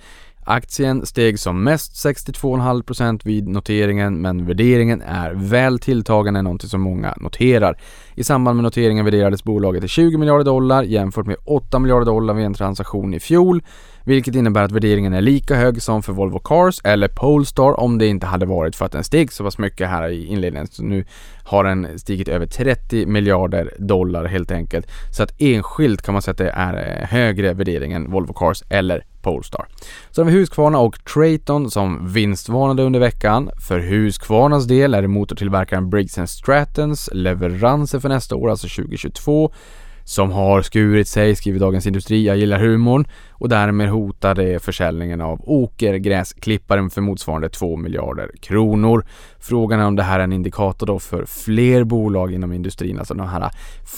Aktien 0.45 1.05
steg 1.05 1.39
som 1.39 1.63
mest 1.63 2.05
62,5% 2.05 3.21
vid 3.23 3.47
noteringen 3.47 4.21
men 4.21 4.45
värderingen 4.45 5.01
är 5.01 5.33
väl 5.33 5.79
tilltagande, 5.79 6.41
någonting 6.41 6.69
som 6.69 6.81
många 6.81 7.13
noterar. 7.17 7.77
I 8.15 8.23
samband 8.23 8.55
med 8.55 8.63
noteringen 8.63 9.05
värderades 9.05 9.43
bolaget 9.43 9.81
till 9.81 9.89
20 9.89 10.17
miljarder 10.17 10.45
dollar 10.45 10.83
jämfört 10.83 11.25
med 11.25 11.35
8 11.45 11.79
miljarder 11.79 12.05
dollar 12.05 12.33
vid 12.33 12.45
en 12.45 12.53
transaktion 12.53 13.13
i 13.13 13.19
fjol, 13.19 13.63
vilket 14.03 14.35
innebär 14.35 14.63
att 14.63 14.71
värderingen 14.71 15.13
är 15.13 15.21
lika 15.21 15.55
hög 15.55 15.81
som 15.81 16.03
för 16.03 16.13
Volvo 16.13 16.39
Cars 16.39 16.81
eller 16.83 17.07
Polestar 17.07 17.79
om 17.79 17.97
det 17.97 18.07
inte 18.07 18.25
hade 18.25 18.45
varit 18.45 18.75
för 18.75 18.85
att 18.85 18.91
den 18.91 19.03
steg 19.03 19.31
så 19.31 19.43
pass 19.43 19.57
mycket 19.57 19.89
här 19.89 20.09
i 20.09 20.25
inledningen. 20.25 20.67
Så 20.67 20.83
nu 20.83 21.05
har 21.43 21.63
den 21.63 21.99
stigit 21.99 22.27
över 22.27 22.45
30 22.45 23.05
miljarder 23.05 23.73
dollar 23.79 24.25
helt 24.25 24.51
enkelt. 24.51 24.87
Så 25.11 25.23
att 25.23 25.41
enskilt 25.41 26.01
kan 26.01 26.13
man 26.13 26.21
säga 26.21 26.31
att 26.31 26.37
det 26.37 26.49
är 26.49 27.01
eh, 27.01 27.07
högre 27.07 27.53
värdering 27.53 27.93
än 27.93 28.11
Volvo 28.11 28.33
Cars 28.33 28.63
eller 28.69 29.05
Polestar. 29.21 29.67
Så 30.11 30.21
har 30.21 30.25
vi 30.25 30.31
Husqvarna 30.31 30.79
och 30.79 31.05
Traton 31.05 31.71
som 31.71 32.13
vinstvarnade 32.13 32.83
under 32.83 32.99
veckan. 32.99 33.49
För 33.67 33.79
Husqvarnas 33.79 34.65
del 34.65 34.93
är 34.93 35.01
det 35.01 35.07
motortillverkaren 35.07 35.89
Briggs 35.89 36.19
Strattons 36.27 37.09
leveranser 37.13 37.99
för 37.99 38.09
nästa 38.09 38.35
år, 38.35 38.49
alltså 38.49 38.67
2022, 38.67 39.53
som 40.03 40.31
har 40.31 40.61
skurit 40.61 41.07
sig, 41.07 41.35
skriver 41.35 41.59
Dagens 41.59 41.87
Industri. 41.87 42.25
Jag 42.25 42.37
gillar 42.37 42.59
humorn 42.59 43.05
och 43.31 43.49
därmed 43.49 43.89
hotar 43.89 44.35
det 44.35 44.63
försäljningen 44.63 45.21
av 45.21 45.49
åkergräsklipparen 45.49 46.89
för 46.89 47.01
motsvarande 47.01 47.49
2 47.49 47.77
miljarder 47.77 48.31
kronor. 48.41 49.05
Frågan 49.39 49.79
är 49.79 49.85
om 49.85 49.95
det 49.95 50.03
här 50.03 50.19
är 50.19 50.23
en 50.23 50.33
indikator 50.33 50.87
då 50.87 50.99
för 50.99 51.25
fler 51.25 51.83
bolag 51.83 52.33
inom 52.33 52.53
industrin, 52.53 52.99
alltså 52.99 53.13
de 53.13 53.27
här 53.27 53.51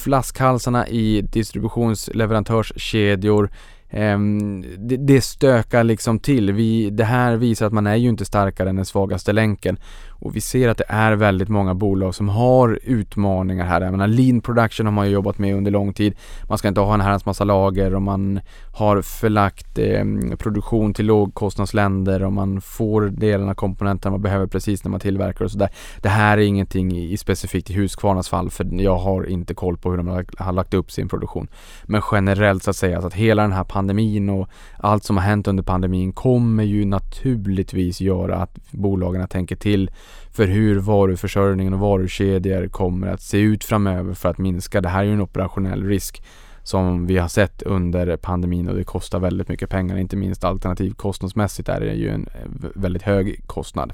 flaskhalsarna 0.03 0.87
i 0.87 1.21
distributionsleverantörskedjor 1.21 3.51
ehm, 3.89 4.65
det, 4.77 4.97
det 4.97 5.21
stökar 5.21 5.83
liksom 5.83 6.19
till. 6.19 6.53
Vi, 6.53 6.89
det 6.89 7.05
här 7.05 7.35
visar 7.35 7.67
att 7.67 7.73
man 7.73 7.87
är 7.87 7.95
ju 7.95 8.09
inte 8.09 8.25
starkare 8.25 8.69
än 8.69 8.75
den 8.75 8.85
svagaste 8.85 9.33
länken. 9.33 9.77
Och 10.19 10.35
vi 10.35 10.41
ser 10.41 10.69
att 10.69 10.77
det 10.77 10.85
är 10.87 11.15
väldigt 11.15 11.49
många 11.49 11.73
bolag 11.73 12.15
som 12.15 12.29
har 12.29 12.79
utmaningar 12.83 13.65
här. 13.65 13.81
Jag 13.81 13.91
menar, 13.91 14.07
lean 14.07 14.41
production 14.41 14.85
har 14.85 14.93
man 14.93 15.07
ju 15.07 15.13
jobbat 15.13 15.37
med 15.37 15.55
under 15.55 15.71
lång 15.71 15.93
tid. 15.93 16.15
Man 16.49 16.57
ska 16.57 16.67
inte 16.67 16.81
ha 16.81 16.93
en 16.93 17.01
herrans 17.01 17.25
massa 17.25 17.43
lager 17.43 17.95
och 17.95 18.01
man 18.01 18.39
har 18.73 19.01
förlagt 19.01 19.77
eh, 19.79 20.05
produktion 20.37 20.93
till 20.93 21.05
lågkostnadsländer 21.05 22.23
och 22.23 22.33
man 22.33 22.61
får 22.61 23.01
delen 23.01 23.49
av 23.49 23.53
komponenterna 23.53 24.11
man 24.11 24.21
behöver 24.21 24.47
precis 24.47 24.83
när 24.83 24.91
man 24.91 24.99
tillverkar 24.99 25.45
och 25.45 25.51
sådär. 25.51 25.69
Det 26.01 26.09
här 26.09 26.37
är 26.37 26.41
ingenting 26.41 26.91
i, 26.91 27.11
i 27.11 27.17
specifikt 27.17 27.69
i 27.69 27.73
Husqvarnas 27.73 28.29
fall 28.29 28.49
för 28.49 28.81
jag 28.81 28.97
har 28.97 29.29
inte 29.29 29.53
koll 29.53 29.77
på 29.77 29.89
hur 29.89 29.97
de 29.97 30.07
har, 30.07 30.25
har 30.37 30.53
lagt 30.53 30.73
upp 30.73 30.91
sin 30.91 31.09
produktion. 31.09 31.47
Men 31.83 32.01
generellt 32.11 32.63
så 32.63 32.69
att 32.69 32.75
säga 32.75 33.01
så 33.01 33.07
att 33.07 33.13
hela 33.13 33.41
den 33.41 33.51
här 33.51 33.63
pandemin 33.63 34.29
och 34.29 34.49
allt 34.77 35.03
som 35.03 35.17
har 35.17 35.23
hänt 35.23 35.47
under 35.47 35.63
pandemin 35.63 36.11
kommer 36.11 36.63
ju 36.63 36.85
naturligtvis 36.85 38.01
göra 38.01 38.35
att 38.35 38.71
bolagen 38.71 39.27
tänker 39.27 39.55
till 39.55 39.91
för 40.31 40.47
hur 40.47 40.79
varuförsörjningen 40.79 41.73
och 41.73 41.79
varukedjor 41.79 42.67
kommer 42.67 43.07
att 43.07 43.21
se 43.21 43.37
ut 43.37 43.63
framöver 43.63 44.13
för 44.13 44.29
att 44.29 44.37
minska. 44.37 44.81
Det 44.81 44.89
här 44.89 44.99
är 44.99 45.03
ju 45.03 45.13
en 45.13 45.21
operationell 45.21 45.83
risk 45.83 46.23
som 46.63 47.07
vi 47.07 47.17
har 47.17 47.27
sett 47.27 47.61
under 47.61 48.17
pandemin 48.17 48.69
och 48.69 48.75
det 48.75 48.83
kostar 48.83 49.19
väldigt 49.19 49.47
mycket 49.47 49.69
pengar. 49.69 49.97
Inte 49.97 50.15
minst 50.15 50.43
alternativkostnadsmässigt 50.43 51.69
är 51.69 51.79
det 51.79 51.93
ju 51.93 52.09
en 52.09 52.27
eh, 52.33 52.69
väldigt 52.75 53.01
hög 53.01 53.41
kostnad. 53.47 53.93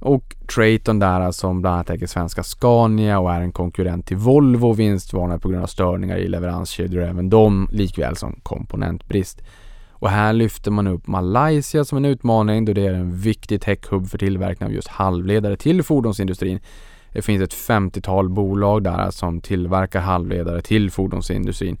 Och 0.00 0.36
Traton 0.54 0.98
där 0.98 1.20
alltså, 1.20 1.40
som 1.40 1.60
bland 1.60 1.74
annat 1.74 1.90
äger 1.90 2.06
svenska 2.06 2.42
Scania 2.42 3.18
och 3.18 3.32
är 3.32 3.40
en 3.40 3.52
konkurrent 3.52 4.06
till 4.06 4.16
Volvo 4.16 4.72
vinstvarnar 4.72 5.38
på 5.38 5.48
grund 5.48 5.62
av 5.62 5.66
störningar 5.66 6.16
i 6.16 6.28
leveranskedjor 6.28 7.02
även 7.02 7.30
de 7.30 7.68
likväl 7.72 8.16
som 8.16 8.40
komponentbrist. 8.42 9.42
Och 10.00 10.10
här 10.10 10.32
lyfter 10.32 10.70
man 10.70 10.86
upp 10.86 11.06
Malaysia 11.06 11.84
som 11.84 11.98
en 11.98 12.04
utmaning 12.04 12.64
då 12.64 12.72
det 12.72 12.86
är 12.86 12.92
en 12.92 13.16
viktig 13.16 13.62
techhub 13.62 14.08
för 14.08 14.18
tillverkning 14.18 14.66
av 14.66 14.72
just 14.72 14.88
halvledare 14.88 15.56
till 15.56 15.82
fordonsindustrin. 15.82 16.60
Det 17.12 17.22
finns 17.22 17.42
ett 17.42 17.54
50-tal 17.54 18.28
bolag 18.28 18.82
där 18.82 19.10
som 19.10 19.40
tillverkar 19.40 20.00
halvledare 20.00 20.62
till 20.62 20.90
fordonsindustrin. 20.90 21.78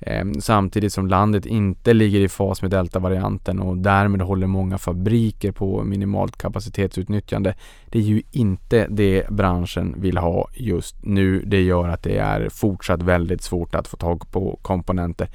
Ehm, 0.00 0.40
samtidigt 0.40 0.92
som 0.92 1.06
landet 1.06 1.46
inte 1.46 1.94
ligger 1.94 2.20
i 2.20 2.28
fas 2.28 2.62
med 2.62 2.70
deltavarianten 2.70 3.60
och 3.60 3.78
därmed 3.78 4.22
håller 4.22 4.46
många 4.46 4.78
fabriker 4.78 5.52
på 5.52 5.84
minimalt 5.84 6.38
kapacitetsutnyttjande. 6.38 7.54
Det 7.86 7.98
är 7.98 8.02
ju 8.02 8.22
inte 8.30 8.86
det 8.90 9.30
branschen 9.30 9.94
vill 9.98 10.18
ha 10.18 10.48
just 10.54 10.96
nu. 11.04 11.42
Det 11.46 11.62
gör 11.62 11.88
att 11.88 12.02
det 12.02 12.18
är 12.18 12.48
fortsatt 12.48 13.02
väldigt 13.02 13.42
svårt 13.42 13.74
att 13.74 13.88
få 13.88 13.96
tag 13.96 14.30
på 14.30 14.58
komponenter. 14.62 15.28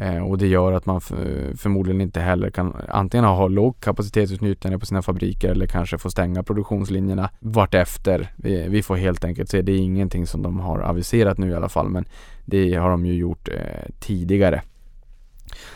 Eh, 0.00 0.22
och 0.22 0.38
det 0.38 0.46
gör 0.46 0.72
att 0.72 0.86
man 0.86 1.00
förmodligen 1.00 2.00
inte 2.00 2.20
heller 2.20 2.50
kan 2.50 2.76
antingen 2.88 3.24
ha 3.24 3.48
låg 3.48 3.80
kapacitetsutnyttjande 3.80 4.78
på 4.78 4.86
sina 4.86 5.02
fabriker 5.02 5.50
eller 5.50 5.66
kanske 5.66 5.98
få 5.98 6.10
stänga 6.10 6.42
produktionslinjerna 6.42 7.30
vartefter. 7.40 8.32
Vi, 8.36 8.68
vi 8.68 8.82
får 8.82 8.96
helt 8.96 9.24
enkelt 9.24 9.50
se. 9.50 9.62
Det 9.62 9.72
är 9.72 9.78
ingenting 9.78 10.26
som 10.26 10.42
de 10.42 10.60
har 10.60 10.78
aviserat 10.78 11.38
nu 11.38 11.50
i 11.50 11.54
alla 11.54 11.68
fall 11.68 11.88
men 11.88 12.04
det 12.44 12.74
har 12.74 12.90
de 12.90 13.06
ju 13.06 13.14
gjort 13.14 13.48
eh, 13.48 13.90
tidigare. 14.00 14.62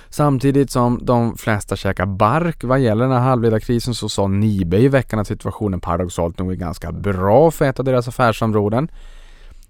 Samtidigt 0.08 0.70
som 0.70 1.00
de 1.02 1.36
flesta 1.36 1.76
käkar 1.76 2.06
bark 2.06 2.64
vad 2.64 2.80
gäller 2.80 3.04
den 3.04 3.12
här 3.12 3.28
halvledarkrisen 3.28 3.94
så 3.94 4.08
sa 4.08 4.26
Nibe 4.26 4.78
i 4.78 4.88
veckan 4.88 5.18
att 5.18 5.26
situationen 5.26 5.80
paradoxalt 5.80 6.38
nog 6.38 6.52
är 6.52 6.56
ganska 6.56 6.92
bra 6.92 7.50
för 7.50 7.64
ett 7.64 7.78
av 7.78 7.84
deras 7.84 8.08
affärsområden. 8.08 8.88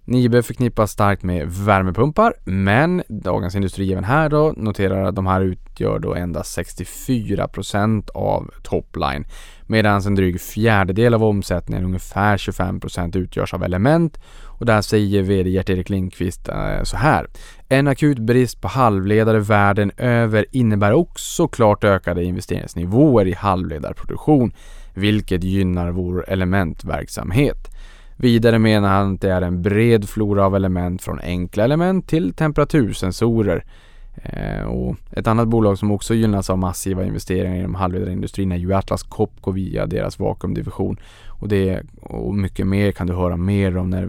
Nibe 0.06 0.42
förknippas 0.42 0.90
starkt 0.90 1.22
med 1.22 1.48
värmepumpar, 1.48 2.34
men 2.44 3.02
Dagens 3.08 3.54
Industri 3.54 3.92
även 3.92 4.04
här 4.04 4.28
då 4.28 4.54
noterar 4.56 5.04
att 5.04 5.16
de 5.16 5.26
här 5.26 5.40
utgör 5.40 5.98
då 5.98 6.14
endast 6.14 6.58
64% 6.58 8.10
av 8.14 8.50
topline, 8.62 9.24
medan 9.66 10.00
en 10.06 10.14
dryg 10.14 10.40
fjärdedel 10.40 11.14
av 11.14 11.24
omsättningen, 11.24 11.84
ungefär 11.84 12.36
25% 12.36 13.16
utgörs 13.16 13.54
av 13.54 13.64
element 13.64 14.18
och 14.44 14.66
där 14.66 14.82
säger 14.82 15.22
VD 15.22 15.50
Gert-Erik 15.50 15.90
Lindqvist 15.90 16.48
eh, 16.48 16.82
så 16.82 16.96
här. 16.96 17.26
En 17.68 17.88
akut 17.88 18.18
brist 18.18 18.60
på 18.60 18.68
halvledare 18.68 19.38
världen 19.38 19.90
över 19.96 20.46
innebär 20.50 20.92
också 20.92 21.48
klart 21.48 21.84
ökade 21.84 22.24
investeringsnivåer 22.24 23.26
i 23.26 23.34
halvledarproduktion, 23.34 24.52
vilket 24.94 25.44
gynnar 25.44 25.90
vår 25.90 26.24
elementverksamhet. 26.28 27.70
Vidare 28.16 28.58
menar 28.58 28.88
han 28.88 29.14
att 29.14 29.20
det 29.20 29.30
är 29.30 29.42
en 29.42 29.62
bred 29.62 30.08
flora 30.08 30.46
av 30.46 30.56
element 30.56 31.02
från 31.02 31.20
enkla 31.20 31.64
element 31.64 32.08
till 32.08 32.32
temperatursensorer. 32.32 33.64
Eh, 34.22 34.64
och 34.64 34.96
ett 35.10 35.26
annat 35.26 35.48
bolag 35.48 35.78
som 35.78 35.90
också 35.90 36.14
gynnas 36.14 36.50
av 36.50 36.58
massiva 36.58 37.04
investeringar 37.04 37.56
inom 37.56 37.74
halvledarindustrin 37.74 38.52
är 38.52 38.56
ju 38.56 38.74
Atlas 38.74 39.02
Copco 39.02 39.50
via 39.50 39.86
deras 39.86 40.18
vakuumdivision. 40.18 40.96
Och 41.44 41.50
det 41.50 41.82
och 42.00 42.34
mycket 42.34 42.66
mer 42.66 42.92
kan 42.92 43.06
du 43.06 43.14
höra 43.14 43.36
mer 43.36 43.76
om 43.76 43.90
när 43.90 44.06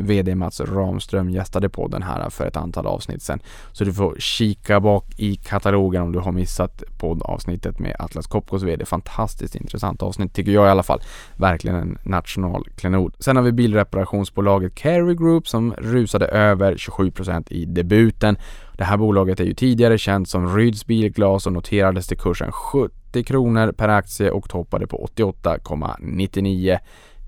VD 0.00 0.34
Mats 0.34 0.60
Ramström 0.60 1.30
gästade 1.30 1.68
podden 1.68 2.02
här 2.02 2.30
för 2.30 2.46
ett 2.46 2.56
antal 2.56 2.86
avsnitt 2.86 3.22
sedan. 3.22 3.40
Så 3.72 3.84
du 3.84 3.92
får 3.92 4.16
kika 4.18 4.80
bak 4.80 5.04
i 5.16 5.34
katalogen 5.34 6.02
om 6.02 6.12
du 6.12 6.18
har 6.18 6.32
missat 6.32 6.82
poddavsnittet 6.98 7.78
med 7.78 7.96
Atlas 7.98 8.26
Copcos 8.26 8.62
VD. 8.62 8.84
Fantastiskt 8.84 9.54
intressant 9.54 10.02
avsnitt 10.02 10.34
tycker 10.34 10.52
jag 10.52 10.66
i 10.66 10.70
alla 10.70 10.82
fall. 10.82 11.00
Verkligen 11.36 11.76
en 11.76 11.98
nationalklenod. 12.04 13.14
Sen 13.18 13.36
har 13.36 13.42
vi 13.42 13.52
bilreparationsbolaget 13.52 14.74
Carry 14.74 15.14
Group 15.14 15.48
som 15.48 15.74
rusade 15.78 16.26
över 16.26 16.74
27% 16.74 17.52
i 17.52 17.64
debuten. 17.64 18.36
Det 18.76 18.84
här 18.84 18.96
bolaget 18.96 19.40
är 19.40 19.44
ju 19.44 19.54
tidigare 19.54 19.98
känt 19.98 20.28
som 20.28 20.56
Ryds 20.56 20.86
Bilglas 20.86 21.46
och 21.46 21.52
noterades 21.52 22.06
till 22.06 22.18
kursen 22.18 22.52
70 22.52 23.24
kronor 23.24 23.72
per 23.72 23.88
aktie 23.88 24.30
och 24.30 24.48
toppade 24.48 24.86
på 24.86 25.08
88,99 25.16 26.78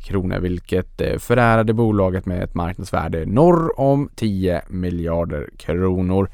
kronor 0.04 0.38
vilket 0.38 1.00
eh, 1.00 1.18
förärade 1.18 1.72
bolaget 1.72 2.26
med 2.26 2.42
ett 2.42 2.54
marknadsvärde 2.54 3.26
norr 3.26 3.80
om 3.80 4.10
10 4.16 4.62
miljarder 4.68 5.48
kronor. 5.58 6.30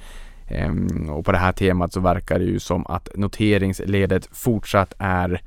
Ehm, 0.48 1.10
och 1.10 1.24
på 1.24 1.32
det 1.32 1.38
här 1.38 1.52
temat 1.52 1.92
så 1.92 2.00
verkar 2.00 2.38
det 2.38 2.44
ju 2.44 2.58
som 2.58 2.86
att 2.86 3.08
noteringsledet 3.14 4.28
fortsatt 4.32 4.94
är 4.98 5.40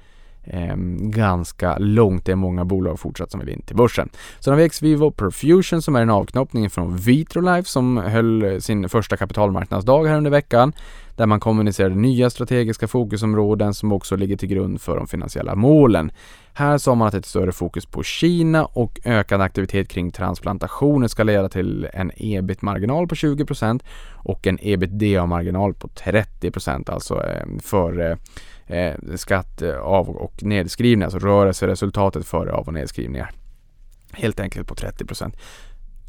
eh, 0.43 0.75
ganska 0.99 1.77
långt. 1.77 2.25
Det 2.25 2.31
är 2.31 2.35
många 2.35 2.65
bolag 2.65 2.99
fortsatt 2.99 3.31
som 3.31 3.39
vill 3.39 3.49
in 3.49 3.61
till 3.61 3.75
börsen. 3.75 4.09
Sen 4.39 4.53
har 4.53 4.61
vi 4.61 4.69
XVivo 4.69 5.11
Perfusion 5.11 5.81
som 5.81 5.95
är 5.95 6.01
en 6.01 6.09
avknoppning 6.09 6.69
från 6.69 6.97
Vitrolife 6.97 7.69
som 7.69 7.97
höll 7.97 8.61
sin 8.61 8.89
första 8.89 9.17
kapitalmarknadsdag 9.17 10.05
här 10.05 10.17
under 10.17 10.31
veckan 10.31 10.73
där 11.15 11.25
man 11.25 11.39
kommunicerade 11.39 11.95
nya 11.95 12.29
strategiska 12.29 12.87
fokusområden 12.87 13.73
som 13.73 13.91
också 13.91 14.15
ligger 14.15 14.37
till 14.37 14.49
grund 14.49 14.81
för 14.81 14.95
de 14.95 15.07
finansiella 15.07 15.55
målen. 15.55 16.11
Här 16.53 16.77
sa 16.77 16.95
man 16.95 17.07
att 17.07 17.13
ett 17.13 17.25
större 17.25 17.51
fokus 17.51 17.85
på 17.85 18.03
Kina 18.03 18.65
och 18.65 18.99
ökad 19.03 19.41
aktivitet 19.41 19.89
kring 19.89 20.11
transplantationer 20.11 21.07
ska 21.07 21.23
leda 21.23 21.49
till 21.49 21.87
en 21.93 22.11
ebit-marginal 22.15 23.07
på 23.07 23.15
20% 23.15 23.83
och 24.11 24.47
en 24.47 24.59
ebitda-marginal 24.61 25.73
på 25.73 25.87
30 25.87 26.51
alltså 26.91 27.23
ehm, 27.23 27.59
eh, 27.99 28.17
eh, 28.67 28.93
skatt 29.15 29.61
eh, 29.61 29.77
av 29.77 30.09
och 30.09 30.43
nedskrivningar, 30.43 31.05
alltså 31.05 31.19
rörelseresultatet 31.19 32.25
före 32.25 32.51
av 32.51 32.67
och 32.67 32.73
nedskrivningar. 32.73 33.31
Helt 34.11 34.39
enkelt 34.39 34.67
på 34.67 34.75
30 34.75 35.05
procent. 35.05 35.37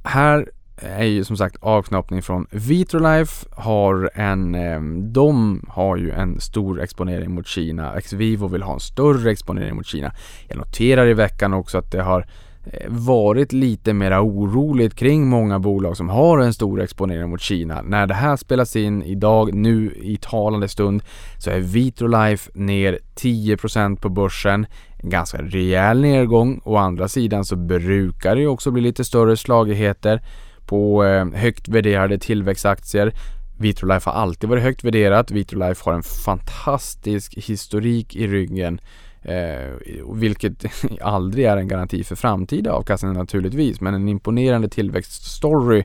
Här 0.05 0.49
är 0.77 1.05
ju 1.05 1.25
som 1.25 1.37
sagt 1.37 1.57
avknoppning 1.61 2.23
från 2.23 2.47
Vitrolife 2.51 3.47
har 3.51 4.11
en, 4.15 4.55
ehm, 4.55 5.13
de 5.13 5.65
har 5.69 5.97
ju 5.97 6.11
en 6.11 6.41
stor 6.41 6.81
exponering 6.81 7.31
mot 7.35 7.47
Kina. 7.47 8.01
Xvivo 8.01 8.49
vill 8.49 8.63
ha 8.63 8.75
en 8.75 8.81
större 8.81 9.31
exponering 9.31 9.77
mot 9.77 9.87
Kina. 9.87 10.13
Jag 10.49 10.59
noterar 10.59 11.07
i 11.07 11.15
veckan 11.15 11.55
också 11.55 11.79
att 11.79 11.93
det 11.93 12.03
har 12.03 12.27
Eh, 12.73 12.87
varit 12.89 13.53
lite 13.53 13.93
mera 13.93 14.23
oroligt 14.23 14.95
kring 14.95 15.29
många 15.29 15.59
bolag 15.59 15.97
som 15.97 16.09
har 16.09 16.39
en 16.39 16.55
stor 16.55 16.81
exponering 16.81 17.31
mot 17.31 17.41
Kina. 17.41 17.83
När 17.83 18.07
det 18.07 18.15
här 18.15 18.37
spelas 18.37 18.77
in 18.77 19.03
idag, 19.03 19.55
nu 19.55 19.95
i 20.01 20.17
talande 20.17 20.69
stund, 20.69 21.03
så 21.39 21.51
är 21.51 21.61
Vitrolife 21.61 22.51
ner 22.55 22.99
10% 23.17 23.97
på 24.01 24.09
börsen. 24.09 24.67
En 24.97 25.11
ganska 25.11 25.39
rejäl 25.43 26.01
nedgång. 26.01 26.61
Å 26.65 26.77
andra 26.77 27.09
sidan 27.09 27.45
så 27.45 27.57
brukar 27.57 28.37
det 28.37 28.47
också 28.47 28.71
bli 28.71 28.83
lite 28.83 29.05
större 29.05 29.37
slagigheter 29.37 30.23
på 30.67 31.05
eh, 31.05 31.27
högt 31.27 31.69
värderade 31.69 32.19
tillväxtaktier. 32.19 33.15
Vitrolife 33.59 34.11
har 34.11 34.17
alltid 34.17 34.51
varit 34.51 34.63
högt 34.63 34.85
värderat. 34.85 35.31
Vitrolife 35.31 35.83
har 35.85 35.93
en 35.93 36.03
fantastisk 36.03 37.35
historik 37.35 38.17
i 38.17 38.27
ryggen. 38.27 38.81
Eh, 39.25 39.73
vilket 40.15 40.65
aldrig 41.01 41.47
är 41.47 41.57
en 41.57 41.69
garanti 41.69 42.05
för 42.05 42.17
framtida 42.17 42.73
avkastning 42.73 43.13
naturligtvis, 43.13 43.81
men 43.81 43.95
en 43.95 44.09
imponerande 44.09 44.69
tillväxtstory 44.69 45.85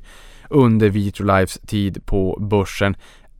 under 0.49 0.89
Vitrolifes 0.89 1.60
tid 1.60 2.06
på 2.06 2.38
börsen. 2.41 2.95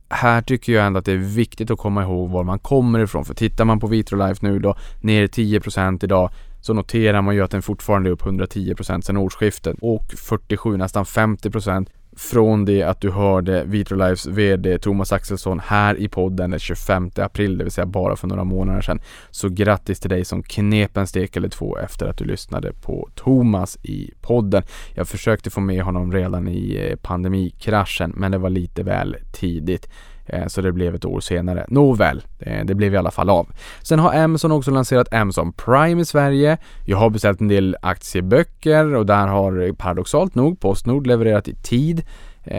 Här 0.08 0.42
tycker 0.42 0.72
jag 0.72 0.86
ändå 0.86 0.98
att 0.98 1.04
det 1.04 1.12
är 1.12 1.16
viktigt 1.16 1.70
att 1.70 1.78
komma 1.78 2.02
ihåg 2.02 2.30
var 2.30 2.44
man 2.44 2.58
kommer 2.58 2.98
ifrån, 2.98 3.24
för 3.24 3.34
tittar 3.34 3.64
man 3.64 3.80
på 3.80 3.86
Vitrolife 3.86 4.46
nu 4.46 4.58
då, 4.58 4.76
ner 5.00 5.26
10% 5.26 6.04
idag, 6.04 6.30
så 6.60 6.74
noterar 6.74 7.22
man 7.22 7.34
ju 7.34 7.42
att 7.42 7.50
den 7.50 7.62
fortfarande 7.62 8.10
är 8.10 8.12
upp 8.12 8.22
110% 8.22 9.00
sedan 9.00 9.16
årsskiftet 9.16 9.76
och 9.80 10.12
47, 10.12 10.76
nästan 10.76 11.04
50% 11.04 11.86
från 12.16 12.64
det 12.64 12.82
att 12.82 13.00
du 13.00 13.10
hörde 13.10 13.64
Vitrolifes 13.64 14.26
VD 14.26 14.78
Thomas 14.78 15.12
Axelsson 15.12 15.60
här 15.64 15.94
i 15.94 16.08
podden 16.08 16.50
den 16.50 16.60
25 16.60 17.10
april, 17.16 17.58
det 17.58 17.64
vill 17.64 17.72
säga 17.72 17.86
bara 17.86 18.16
för 18.16 18.28
några 18.28 18.44
månader 18.44 18.80
sedan. 18.80 19.00
Så 19.30 19.48
grattis 19.48 20.00
till 20.00 20.10
dig 20.10 20.24
som 20.24 20.42
knep 20.42 20.96
en 20.96 21.06
stek 21.06 21.36
eller 21.36 21.48
två 21.48 21.78
efter 21.78 22.06
att 22.06 22.18
du 22.18 22.24
lyssnade 22.24 22.72
på 22.72 23.08
Thomas 23.14 23.78
i 23.82 24.10
podden. 24.20 24.62
Jag 24.94 25.08
försökte 25.08 25.50
få 25.50 25.60
med 25.60 25.82
honom 25.82 26.12
redan 26.12 26.48
i 26.48 26.88
eh, 26.90 26.96
pandemikraschen, 26.96 28.12
men 28.16 28.32
det 28.32 28.38
var 28.38 28.50
lite 28.50 28.82
väl 28.82 29.16
tidigt. 29.32 29.88
Eh, 30.32 30.46
så 30.46 30.60
det 30.60 30.72
blev 30.72 30.94
ett 30.94 31.04
år 31.04 31.20
senare. 31.20 31.64
Nåväl, 31.68 32.22
eh, 32.38 32.64
det 32.64 32.74
blev 32.74 32.94
i 32.94 32.96
alla 32.96 33.10
fall 33.10 33.30
av. 33.30 33.48
Sen 33.82 33.98
har 33.98 34.14
Amazon 34.14 34.52
också 34.52 34.70
lanserat 34.70 35.14
Amazon 35.14 35.52
Prime 35.52 36.02
i 36.02 36.04
Sverige. 36.04 36.58
Jag 36.84 36.96
har 36.96 37.10
beställt 37.10 37.40
en 37.40 37.48
del 37.48 37.76
aktieböcker 37.82 38.94
och 38.94 39.06
där 39.06 39.26
har 39.26 39.66
eh, 39.66 39.72
paradoxalt 39.72 40.34
nog 40.34 40.60
Postnord 40.60 41.06
levererat 41.06 41.48
i 41.48 41.54
tid. 41.54 42.02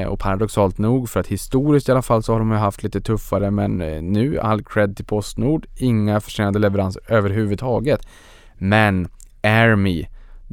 Och 0.08 0.20
paradoxalt 0.20 0.78
nog, 0.78 1.10
för 1.10 1.20
att 1.20 1.28
historiskt 1.28 1.90
i 1.90 1.92
alla 1.92 2.02
fall 2.02 2.24
så 2.24 2.34
har 2.34 2.40
de 2.40 2.52
haft 2.52 2.84
lite 2.84 3.02
tuffare 3.02 3.52
men 3.52 3.78
nu 4.14 4.40
all 4.40 4.64
cred 4.64 4.96
till 4.96 5.06
Postnord. 5.06 5.66
Inga 5.78 6.20
försenade 6.20 6.60
leveranser 6.60 7.02
överhuvudtaget. 7.08 8.08
Men 8.58 9.08
AirMe 9.44 10.08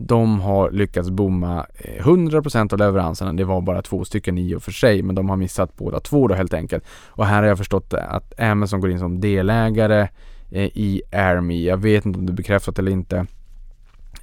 de 0.07 0.41
har 0.41 0.71
lyckats 0.71 1.11
bomma 1.11 1.67
eh, 1.75 2.05
100% 2.05 2.73
av 2.73 2.79
leveranserna. 2.79 3.33
Det 3.33 3.45
var 3.45 3.61
bara 3.61 3.83
två 3.83 4.05
stycken 4.05 4.39
i 4.39 4.55
och 4.55 4.63
för 4.63 4.73
sig, 4.73 5.03
men 5.03 5.15
de 5.15 5.29
har 5.29 5.37
missat 5.37 5.77
båda 5.77 6.01
två 6.01 6.29
då 6.29 6.35
helt 6.35 6.55
enkelt. 6.55 6.85
Och 7.07 7.27
här 7.27 7.43
har 7.43 7.49
jag 7.49 7.59
förstått 7.59 7.95
att 7.95 8.41
Amazon 8.41 8.81
går 8.81 8.91
in 8.91 8.99
som 8.99 9.21
delägare 9.21 10.09
eh, 10.51 10.65
i 10.65 11.03
AirMe. 11.13 11.55
Jag 11.55 11.77
vet 11.77 12.07
inte 12.07 12.19
om 12.19 12.27
det 12.27 12.33
är 12.33 12.35
bekräftat 12.35 12.79
eller 12.79 12.93
inte. 12.93 13.27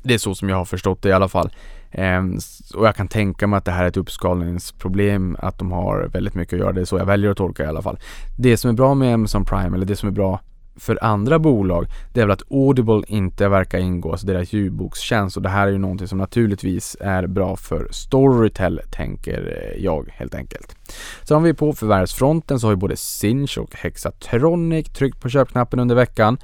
Det 0.03 0.13
är 0.13 0.17
så 0.17 0.35
som 0.35 0.49
jag 0.49 0.57
har 0.57 0.65
förstått 0.65 1.01
det 1.01 1.09
i 1.09 1.13
alla 1.13 1.27
fall. 1.27 1.49
Ehm, 1.91 2.39
och 2.75 2.88
jag 2.88 2.95
kan 2.95 3.07
tänka 3.07 3.47
mig 3.47 3.57
att 3.57 3.65
det 3.65 3.71
här 3.71 3.83
är 3.83 3.88
ett 3.88 3.97
uppskalningsproblem, 3.97 5.38
att 5.39 5.59
de 5.59 5.71
har 5.71 6.09
väldigt 6.13 6.35
mycket 6.35 6.53
att 6.53 6.59
göra. 6.59 6.71
Det 6.71 6.81
är 6.81 6.85
så 6.85 6.97
jag 6.97 7.05
väljer 7.05 7.31
att 7.31 7.38
tolka 7.38 7.63
i 7.63 7.67
alla 7.67 7.81
fall. 7.81 7.99
Det 8.38 8.57
som 8.57 8.69
är 8.69 8.73
bra 8.73 8.93
med 8.93 9.13
Amazon 9.13 9.45
Prime, 9.45 9.77
eller 9.77 9.85
det 9.85 9.95
som 9.95 10.09
är 10.09 10.13
bra 10.13 10.39
för 10.77 11.03
andra 11.03 11.39
bolag, 11.39 11.85
det 12.13 12.21
är 12.21 12.25
väl 12.25 12.31
att 12.31 12.51
Audible 12.51 13.01
inte 13.07 13.47
verkar 13.47 13.79
ingå, 13.79 14.11
alltså 14.11 14.27
deras 14.27 14.53
ljudbokstjänst 14.53 15.38
och 15.38 15.43
det 15.43 15.49
här 15.49 15.67
är 15.67 15.71
ju 15.71 15.77
någonting 15.77 16.07
som 16.07 16.17
naturligtvis 16.17 16.97
är 16.99 17.27
bra 17.27 17.55
för 17.55 17.88
Storytel, 17.91 18.81
tänker 18.91 19.71
eh, 19.73 19.83
jag 19.83 20.09
helt 20.13 20.35
enkelt. 20.35 20.75
Så 21.23 21.35
om 21.35 21.43
vi 21.43 21.53
på 21.53 21.73
förvärvsfronten 21.73 22.59
så 22.59 22.67
har 22.67 22.71
ju 22.71 22.77
både 22.77 22.97
Sinch 22.97 23.57
och 23.57 23.75
Hexatronic 23.75 24.89
tryckt 24.89 25.21
på 25.21 25.29
köpknappen 25.29 25.79
under 25.79 25.95
veckan. 25.95 26.38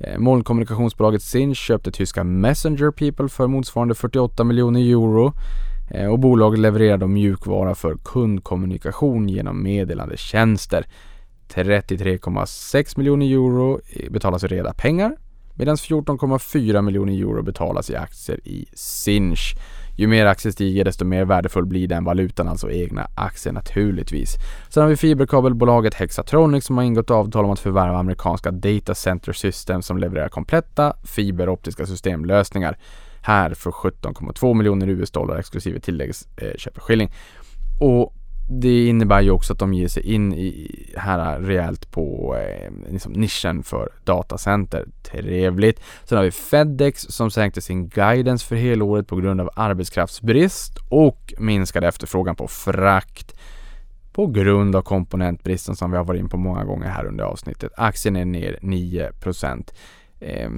Eh, 0.00 0.18
molnkommunikationsbolaget 0.18 1.22
Sinch 1.22 1.58
köpte 1.58 1.92
tyska 1.92 2.24
Messenger 2.24 2.90
People 2.90 3.28
för 3.28 3.46
motsvarande 3.46 3.94
48 3.94 4.44
miljoner 4.44 4.80
euro 4.80 5.32
eh, 5.90 6.06
och 6.06 6.18
bolaget 6.18 6.60
levererar 6.60 6.98
då 6.98 7.06
mjukvara 7.06 7.74
för 7.74 7.96
kundkommunikation 8.04 9.28
genom 9.28 9.62
meddelandetjänster. 9.62 10.86
33,6 11.54 12.98
miljoner 12.98 13.26
euro 13.26 13.80
betalas 14.10 14.44
i 14.44 14.46
reda 14.46 14.74
pengar 14.74 15.16
medan 15.58 15.76
14,4 15.76 16.82
miljoner 16.82 17.12
euro 17.12 17.42
betalas 17.42 17.90
i 17.90 17.96
aktier 17.96 18.40
i 18.44 18.66
Sinch. 18.74 19.54
Ju 19.96 20.06
mer 20.06 20.26
aktier 20.26 20.52
stiger 20.52 20.84
desto 20.84 21.04
mer 21.04 21.24
värdefull 21.24 21.66
blir 21.66 21.88
den 21.88 22.04
valutan, 22.04 22.48
alltså 22.48 22.70
egna 22.70 23.08
aktier 23.14 23.52
naturligtvis. 23.52 24.36
Sen 24.68 24.82
har 24.82 24.90
vi 24.90 24.96
fiberkabelbolaget 24.96 25.94
Hexatronic 25.94 26.64
som 26.64 26.76
har 26.76 26.84
ingått 26.84 27.10
avtal 27.10 27.44
om 27.44 27.50
att 27.50 27.60
förvärva 27.60 27.98
amerikanska 27.98 28.50
Data 28.50 28.94
Center 28.94 29.32
Systems 29.32 29.86
som 29.86 29.98
levererar 29.98 30.28
kompletta 30.28 30.96
fiberoptiska 31.04 31.86
systemlösningar. 31.86 32.78
här 33.22 33.54
för 33.54 33.70
17,2 33.70 34.54
miljoner 34.54 34.88
US-dollar 34.88 35.38
exklusive 35.38 35.80
tilläggsköpeskilling. 35.80 37.08
Eh, 37.08 37.86
Och 37.86 38.14
det 38.50 38.86
innebär 38.86 39.20
ju 39.20 39.30
också 39.30 39.52
att 39.52 39.58
de 39.58 39.74
ger 39.74 39.88
sig 39.88 40.02
in 40.02 40.32
i 40.34 40.70
här 40.96 41.40
rejält 41.40 41.90
på 41.90 42.36
eh, 42.36 42.92
liksom 42.92 43.12
nischen 43.12 43.62
för 43.62 43.88
datacenter. 44.04 44.86
Trevligt. 45.02 45.80
Sen 46.04 46.18
har 46.18 46.24
vi 46.24 46.30
Fedex 46.30 47.02
som 47.02 47.30
sänkte 47.30 47.60
sin 47.60 47.88
guidance 47.88 48.46
för 48.46 48.56
helåret 48.56 49.06
på 49.06 49.16
grund 49.16 49.40
av 49.40 49.50
arbetskraftsbrist 49.54 50.78
och 50.88 51.34
minskade 51.38 51.88
efterfrågan 51.88 52.36
på 52.36 52.48
frakt 52.48 53.38
på 54.12 54.26
grund 54.26 54.76
av 54.76 54.82
komponentbristen 54.82 55.76
som 55.76 55.90
vi 55.90 55.96
har 55.96 56.04
varit 56.04 56.20
in 56.20 56.28
på 56.28 56.36
många 56.36 56.64
gånger 56.64 56.88
här 56.88 57.04
under 57.04 57.24
avsnittet. 57.24 57.72
Aktien 57.76 58.16
är 58.16 58.24
ner 58.24 58.58
9 58.62 59.10
eh, 60.20 60.50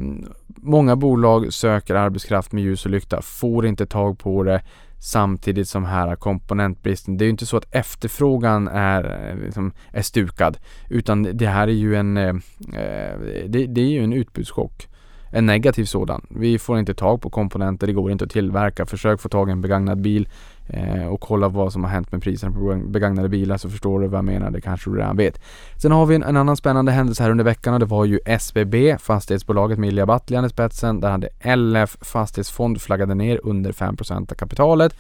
Många 0.47 0.97
bolag 0.97 1.53
söker 1.53 1.95
arbetskraft 1.95 2.53
med 2.53 2.63
ljus 2.65 2.85
och 2.85 2.91
lykta, 2.91 3.23
får 3.23 3.67
inte 3.67 3.87
tag 3.87 4.19
på 4.19 4.43
det 4.43 4.63
samtidigt 5.01 5.69
som 5.69 5.85
här 5.85 6.17
komponentbristen. 6.17 7.17
Det 7.17 7.25
är 7.25 7.27
ju 7.27 7.31
inte 7.31 7.47
så 7.47 7.57
att 7.57 7.75
efterfrågan 7.75 8.69
är, 8.69 9.31
eh, 9.31 9.45
liksom, 9.45 9.73
är 9.93 10.03
stukad 10.03 10.59
utan 10.89 11.23
det 11.23 11.47
här 11.47 11.69
är 11.69 11.73
ju 11.73 11.97
en, 11.97 12.17
eh, 12.17 12.29
eh, 12.75 13.19
det, 13.49 13.67
det, 13.67 13.81
är 13.81 13.91
ju 13.91 14.05
en 14.05 14.13
utbudschock. 14.13 14.89
En 15.33 15.47
negativ 15.47 15.85
sådan. 15.85 16.27
Vi 16.31 16.59
får 16.59 16.79
inte 16.79 16.95
tag 16.95 17.23
på 17.23 17.31
komponenter, 17.31 17.87
det 17.87 17.93
går 17.93 18.11
inte 18.11 18.25
att 18.25 18.31
tillverka. 18.31 18.87
Försök 18.87 19.21
få 19.21 19.29
tag 19.29 19.49
i 19.49 19.53
en 19.53 19.61
begagnad 19.61 20.01
bil 20.01 20.29
eh, 20.71 21.07
och 21.07 21.21
kolla 21.21 21.49
vad 21.49 21.73
som 21.73 21.85
har 21.85 21.91
hänt 21.91 22.13
med 22.13 22.23
priserna 22.23 22.53
på 22.53 22.83
begagnade 22.87 23.29
bilar 23.29 23.57
så 23.57 23.71
förstår 23.71 24.01
du 24.01 24.09
vad 24.09 24.19
jag 24.19 24.25
menar. 24.25 24.51
Det 24.51 24.61
kanske 24.61 24.91
du 24.91 24.97
redan 24.97 25.17
vet. 25.17 25.41
Sen 25.77 25.93
har 25.93 26.07
vi 26.07 26.15
en, 26.15 26.23
en 26.23 26.37
annan 26.37 26.57
spännande 26.57 26.93
händelse 26.93 27.23
här 27.23 27.31
under 27.31 27.45
veckan 27.45 27.75
och 27.75 27.81
det 27.81 27.87
var 27.87 28.05
ju 28.05 28.21
SBB, 28.25 28.99
fastighetsbolaget 28.99 29.79
med 29.79 29.89
Ilja 29.89 30.07
Batljan 30.07 30.45
i 30.45 30.49
spetsen. 30.49 31.01
Där 31.01 31.11
hade 31.11 31.57
LF 31.57 31.97
Fastighetsfond 32.01 32.81
flaggade 32.81 33.15
ner 33.15 33.41
under 33.43 33.73
5 33.73 33.97
% 33.97 34.33
av 34.33 34.35
kapitalet. 34.35 34.95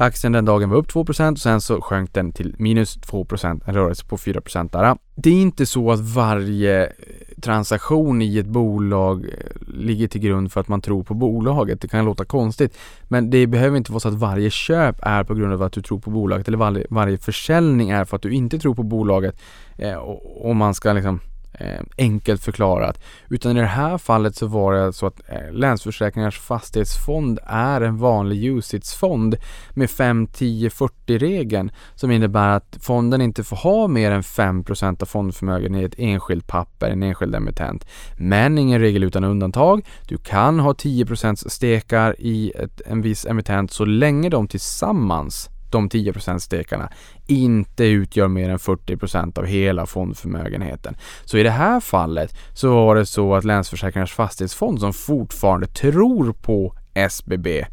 Aktien 0.00 0.32
den 0.32 0.44
dagen 0.44 0.70
var 0.70 0.76
upp 0.76 0.88
2% 0.88 1.32
och 1.32 1.38
sen 1.38 1.60
så 1.60 1.80
sjönk 1.80 2.14
den 2.14 2.32
till 2.32 2.54
minus 2.58 2.98
2% 2.98 3.62
en 3.66 3.74
rörelse 3.74 4.06
på 4.06 4.18
4 4.18 4.40
% 4.40 4.72
där. 4.72 4.96
Det 5.14 5.30
är 5.30 5.42
inte 5.42 5.66
så 5.66 5.92
att 5.92 6.00
varje 6.00 6.92
transaktion 7.40 8.22
i 8.22 8.38
ett 8.38 8.46
bolag 8.46 9.24
eh, 9.24 9.74
ligger 9.74 10.08
till 10.08 10.20
grund 10.20 10.52
för 10.52 10.60
att 10.60 10.68
man 10.68 10.80
tror 10.80 11.02
på 11.02 11.14
bolaget. 11.14 11.80
Det 11.80 11.88
kan 11.88 12.04
låta 12.04 12.24
konstigt, 12.24 12.78
men 13.08 13.30
det 13.30 13.46
behöver 13.46 13.76
inte 13.76 13.92
vara 13.92 14.00
så 14.00 14.08
att 14.08 14.14
varje 14.14 14.50
köp 14.50 14.96
är 15.02 15.24
på 15.24 15.34
grund 15.34 15.52
av 15.52 15.62
att 15.62 15.72
du 15.72 15.82
tror 15.82 15.98
på 15.98 16.10
bolaget 16.10 16.48
eller 16.48 16.58
varje, 16.58 16.86
varje 16.90 17.18
försäljning 17.18 17.90
är 17.90 18.04
för 18.04 18.16
att 18.16 18.22
du 18.22 18.32
inte 18.32 18.58
tror 18.58 18.74
på 18.74 18.82
bolaget. 18.82 19.40
Eh, 19.76 19.94
och, 19.94 20.48
och 20.48 20.56
man 20.56 20.74
ska 20.74 20.92
liksom 20.92 21.20
eh, 21.52 21.80
enkelt 21.98 22.42
förklarat. 22.42 23.00
Utan 23.28 23.56
i 23.56 23.60
det 23.60 23.66
här 23.66 23.98
fallet 23.98 24.36
så 24.36 24.46
var 24.46 24.72
det 24.72 24.92
så 24.92 25.06
att 25.06 25.20
eh, 25.28 25.52
Länsförsäkringars 25.52 26.38
fastighetsfond 26.38 27.38
är 27.46 27.80
en 27.80 27.98
vanlig 27.98 28.44
usage-fond 28.44 29.36
med 29.70 29.90
5, 29.90 30.26
10, 30.26 30.70
40 30.70 31.18
regeln 31.18 31.70
som 31.94 32.10
innebär 32.10 32.48
att 32.48 32.78
fonden 32.80 33.20
inte 33.20 33.44
får 33.44 33.56
ha 33.56 33.88
mer 33.88 34.10
än 34.10 34.22
5% 34.22 35.02
av 35.02 35.06
fondförmögenhet 35.06 35.82
i 35.82 35.84
ett 35.84 35.94
enskilt 35.98 36.46
papper, 36.46 36.90
en 36.90 37.02
enskild 37.02 37.34
emittent. 37.34 37.86
Men 38.16 38.58
ingen 38.58 38.80
regel 38.80 39.04
utan 39.04 39.24
undantag. 39.24 39.86
Du 40.08 40.18
kan 40.18 40.60
ha 40.60 40.72
10% 40.72 41.48
stekar 41.48 42.16
i 42.18 42.52
ett, 42.54 42.80
en 42.86 43.02
viss 43.02 43.26
emittent 43.26 43.72
så 43.72 43.84
länge 43.84 44.28
de 44.28 44.48
tillsammans 44.48 45.50
de 45.72 45.88
10% 45.88 46.38
stekarna 46.38 46.90
inte 47.26 47.84
utgör 47.84 48.28
mer 48.28 48.48
än 48.48 48.58
40% 48.58 49.38
av 49.38 49.44
hela 49.46 49.86
fondförmögenheten. 49.86 50.96
Så 51.24 51.38
i 51.38 51.42
det 51.42 51.50
här 51.50 51.80
fallet 51.80 52.36
så 52.54 52.74
var 52.74 52.94
det 52.94 53.06
så 53.06 53.34
att 53.34 53.44
Länsförsäkringars 53.44 54.12
fastighetsfond 54.12 54.80
som 54.80 54.92
fortfarande 54.92 55.66
tror 55.66 56.32
på 56.32 56.74
SBB 56.94 57.64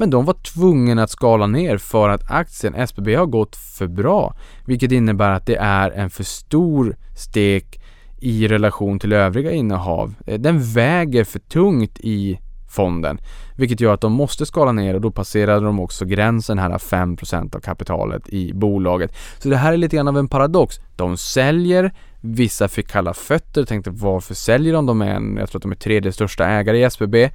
men 0.00 0.10
de 0.10 0.24
var 0.24 0.34
tvungna 0.34 1.02
att 1.02 1.10
skala 1.10 1.46
ner 1.46 1.78
för 1.78 2.08
att 2.08 2.30
aktien 2.30 2.74
SBB 2.74 3.14
har 3.14 3.26
gått 3.26 3.56
för 3.56 3.86
bra, 3.86 4.34
vilket 4.66 4.92
innebär 4.92 5.30
att 5.30 5.46
det 5.46 5.56
är 5.56 5.90
en 5.90 6.10
för 6.10 6.24
stor 6.24 6.96
stek 7.16 7.80
i 8.20 8.48
relation 8.48 8.98
till 8.98 9.12
övriga 9.12 9.52
innehav. 9.52 10.14
Eh, 10.26 10.40
den 10.40 10.62
väger 10.62 11.24
för 11.24 11.38
tungt 11.38 11.98
i 12.00 12.40
fonden. 12.70 13.20
Vilket 13.56 13.80
gör 13.80 13.94
att 13.94 14.00
de 14.00 14.12
måste 14.12 14.46
skala 14.46 14.72
ner 14.72 14.94
och 14.94 15.00
då 15.00 15.10
passerade 15.10 15.66
de 15.66 15.80
också 15.80 16.04
gränsen 16.04 16.58
här 16.58 16.70
5% 16.70 17.56
av 17.56 17.60
kapitalet 17.60 18.28
i 18.28 18.52
bolaget. 18.52 19.14
Så 19.38 19.48
det 19.48 19.56
här 19.56 19.72
är 19.72 19.76
lite 19.76 19.96
grann 19.96 20.08
av 20.08 20.18
en 20.18 20.28
paradox. 20.28 20.80
De 20.96 21.16
säljer, 21.16 21.92
vissa 22.20 22.68
fick 22.68 22.88
kalla 22.88 23.14
fötter, 23.14 23.62
och 23.62 23.68
tänkte 23.68 23.90
varför 23.90 24.34
säljer 24.34 24.72
de? 24.72 24.86
De 24.86 25.02
är 25.02 25.14
en, 25.14 25.36
jag 25.36 25.50
tror 25.50 25.58
att 25.58 25.62
de 25.62 25.72
är 25.72 25.76
tredje 25.76 26.12
största 26.12 26.46
ägare 26.46 26.78
i 26.78 26.82
SBB. 26.82 27.30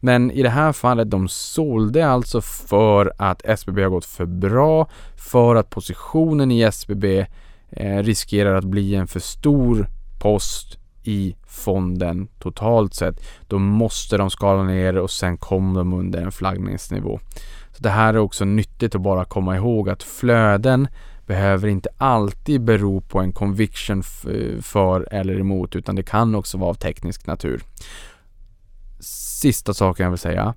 Men 0.00 0.30
i 0.30 0.42
det 0.42 0.50
här 0.50 0.72
fallet, 0.72 1.10
de 1.10 1.28
sålde 1.28 2.08
alltså 2.08 2.40
för 2.40 3.12
att 3.18 3.44
SBB 3.44 3.82
har 3.82 3.90
gått 3.90 4.04
för 4.04 4.26
bra, 4.26 4.88
för 5.16 5.56
att 5.56 5.70
positionen 5.70 6.50
i 6.50 6.62
SBB 6.62 7.26
eh, 7.70 7.98
riskerar 7.98 8.54
att 8.54 8.64
bli 8.64 8.94
en 8.94 9.06
för 9.06 9.20
stor 9.20 9.86
post 10.18 10.78
i 11.02 11.36
fonden 11.46 12.28
totalt 12.38 12.94
sett. 12.94 13.20
Då 13.46 13.58
måste 13.58 14.16
de 14.16 14.30
skala 14.30 14.62
ner 14.62 14.96
och 14.98 15.10
sen 15.10 15.36
kommer 15.36 15.80
de 15.80 15.92
under 15.92 16.22
en 16.22 16.32
flaggningsnivå. 16.32 17.20
Så 17.76 17.82
Det 17.82 17.90
här 17.90 18.14
är 18.14 18.18
också 18.18 18.44
nyttigt 18.44 18.94
att 18.94 19.00
bara 19.00 19.24
komma 19.24 19.56
ihåg 19.56 19.90
att 19.90 20.02
flöden 20.02 20.88
behöver 21.26 21.68
inte 21.68 21.88
alltid 21.98 22.60
bero 22.60 23.00
på 23.00 23.20
en 23.20 23.32
conviction 23.32 24.02
för 24.62 25.14
eller 25.14 25.40
emot 25.40 25.76
utan 25.76 25.96
det 25.96 26.02
kan 26.02 26.34
också 26.34 26.58
vara 26.58 26.70
av 26.70 26.74
teknisk 26.74 27.26
natur. 27.26 27.62
Sista 29.00 29.74
saken 29.74 30.04
jag 30.04 30.10
vill 30.10 30.18
säga 30.18 30.54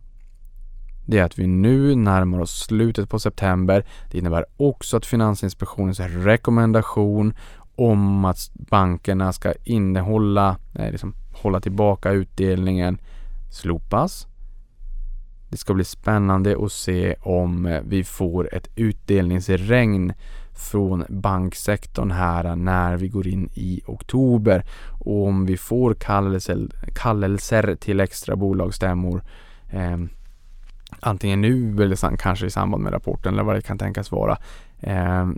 det 1.06 1.20
är 1.20 1.24
att 1.24 1.40
vi 1.40 1.48
nu 1.48 1.96
närmar 1.96 2.40
oss 2.40 2.60
slutet 2.60 3.10
på 3.10 3.20
september. 3.20 3.86
Det 4.12 4.18
innebär 4.18 4.46
också 4.58 4.98
att 4.98 5.06
Finansinspektionens 5.06 6.00
rekommendation 6.00 7.34
om 7.76 8.26
att 8.26 8.38
bankerna 8.54 9.34
ska 9.34 9.54
innehålla, 9.64 10.58
nej, 10.72 10.92
liksom, 10.92 11.14
hålla 11.32 11.60
tillbaka 11.60 12.12
utdelningen 12.12 12.98
slopas. 13.52 14.28
Det 15.50 15.58
ska 15.58 15.74
bli 15.74 15.84
spännande 15.84 16.66
att 16.66 16.72
se 16.72 17.16
om 17.22 17.66
eh, 17.66 17.82
vi 17.86 18.04
får 18.04 18.56
ett 18.56 18.68
utdelningsregn 18.76 20.14
från 20.54 21.06
banksektorn 21.10 22.12
här 22.12 22.56
när 22.56 22.98
vi 22.98 23.08
går 23.08 23.28
in 23.28 23.50
i 23.54 23.82
oktober 23.86 24.64
och 25.06 25.28
om 25.28 25.46
vi 25.46 25.58
får 25.58 25.94
kallelser, 25.94 26.68
kallelser 26.96 27.76
till 27.76 28.00
extra 28.00 28.36
bolagsstämmor 28.36 29.24
eh, 29.70 29.98
antingen 31.00 31.42
nu 31.42 31.84
eller 31.84 32.18
kanske 32.18 32.46
i 32.46 32.50
samband 32.50 32.84
med 32.84 32.94
rapporten 32.94 33.34
eller 33.34 33.44
vad 33.44 33.56
det 33.56 33.62
kan 33.62 33.78
tänkas 33.78 34.12
vara 34.12 34.38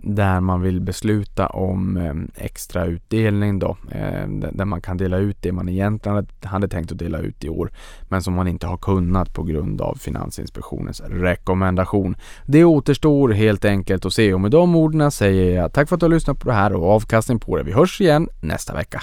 där 0.02 0.40
man 0.40 0.60
vill 0.60 0.80
besluta 0.80 1.46
om 1.46 1.96
eh, 1.96 2.44
extra 2.44 2.84
utdelning 2.84 3.58
då, 3.58 3.76
eh, 3.90 4.28
där 4.52 4.64
man 4.64 4.80
kan 4.80 4.96
dela 4.96 5.16
ut 5.16 5.36
det 5.40 5.52
man 5.52 5.68
egentligen 5.68 6.16
hade, 6.16 6.48
hade 6.48 6.68
tänkt 6.68 6.92
att 6.92 6.98
dela 6.98 7.18
ut 7.18 7.44
i 7.44 7.48
år, 7.48 7.70
men 8.08 8.22
som 8.22 8.34
man 8.34 8.48
inte 8.48 8.66
har 8.66 8.76
kunnat 8.76 9.34
på 9.34 9.42
grund 9.42 9.80
av 9.80 9.94
Finansinspektionens 9.94 11.00
rekommendation. 11.00 12.16
Det 12.46 12.64
återstår 12.64 13.28
helt 13.28 13.64
enkelt 13.64 14.06
att 14.06 14.12
se 14.12 14.34
och 14.34 14.40
med 14.40 14.50
de 14.50 14.76
orden 14.76 15.10
säger 15.10 15.56
jag 15.56 15.72
tack 15.72 15.88
för 15.88 15.96
att 15.96 16.00
du 16.00 16.06
har 16.06 16.10
lyssnat 16.10 16.40
på 16.40 16.48
det 16.48 16.54
här 16.54 16.72
och 16.72 16.90
avkastning 16.90 17.38
på 17.38 17.56
det. 17.56 17.62
Vi 17.62 17.72
hörs 17.72 18.00
igen 18.00 18.28
nästa 18.40 18.74
vecka. 18.74 19.02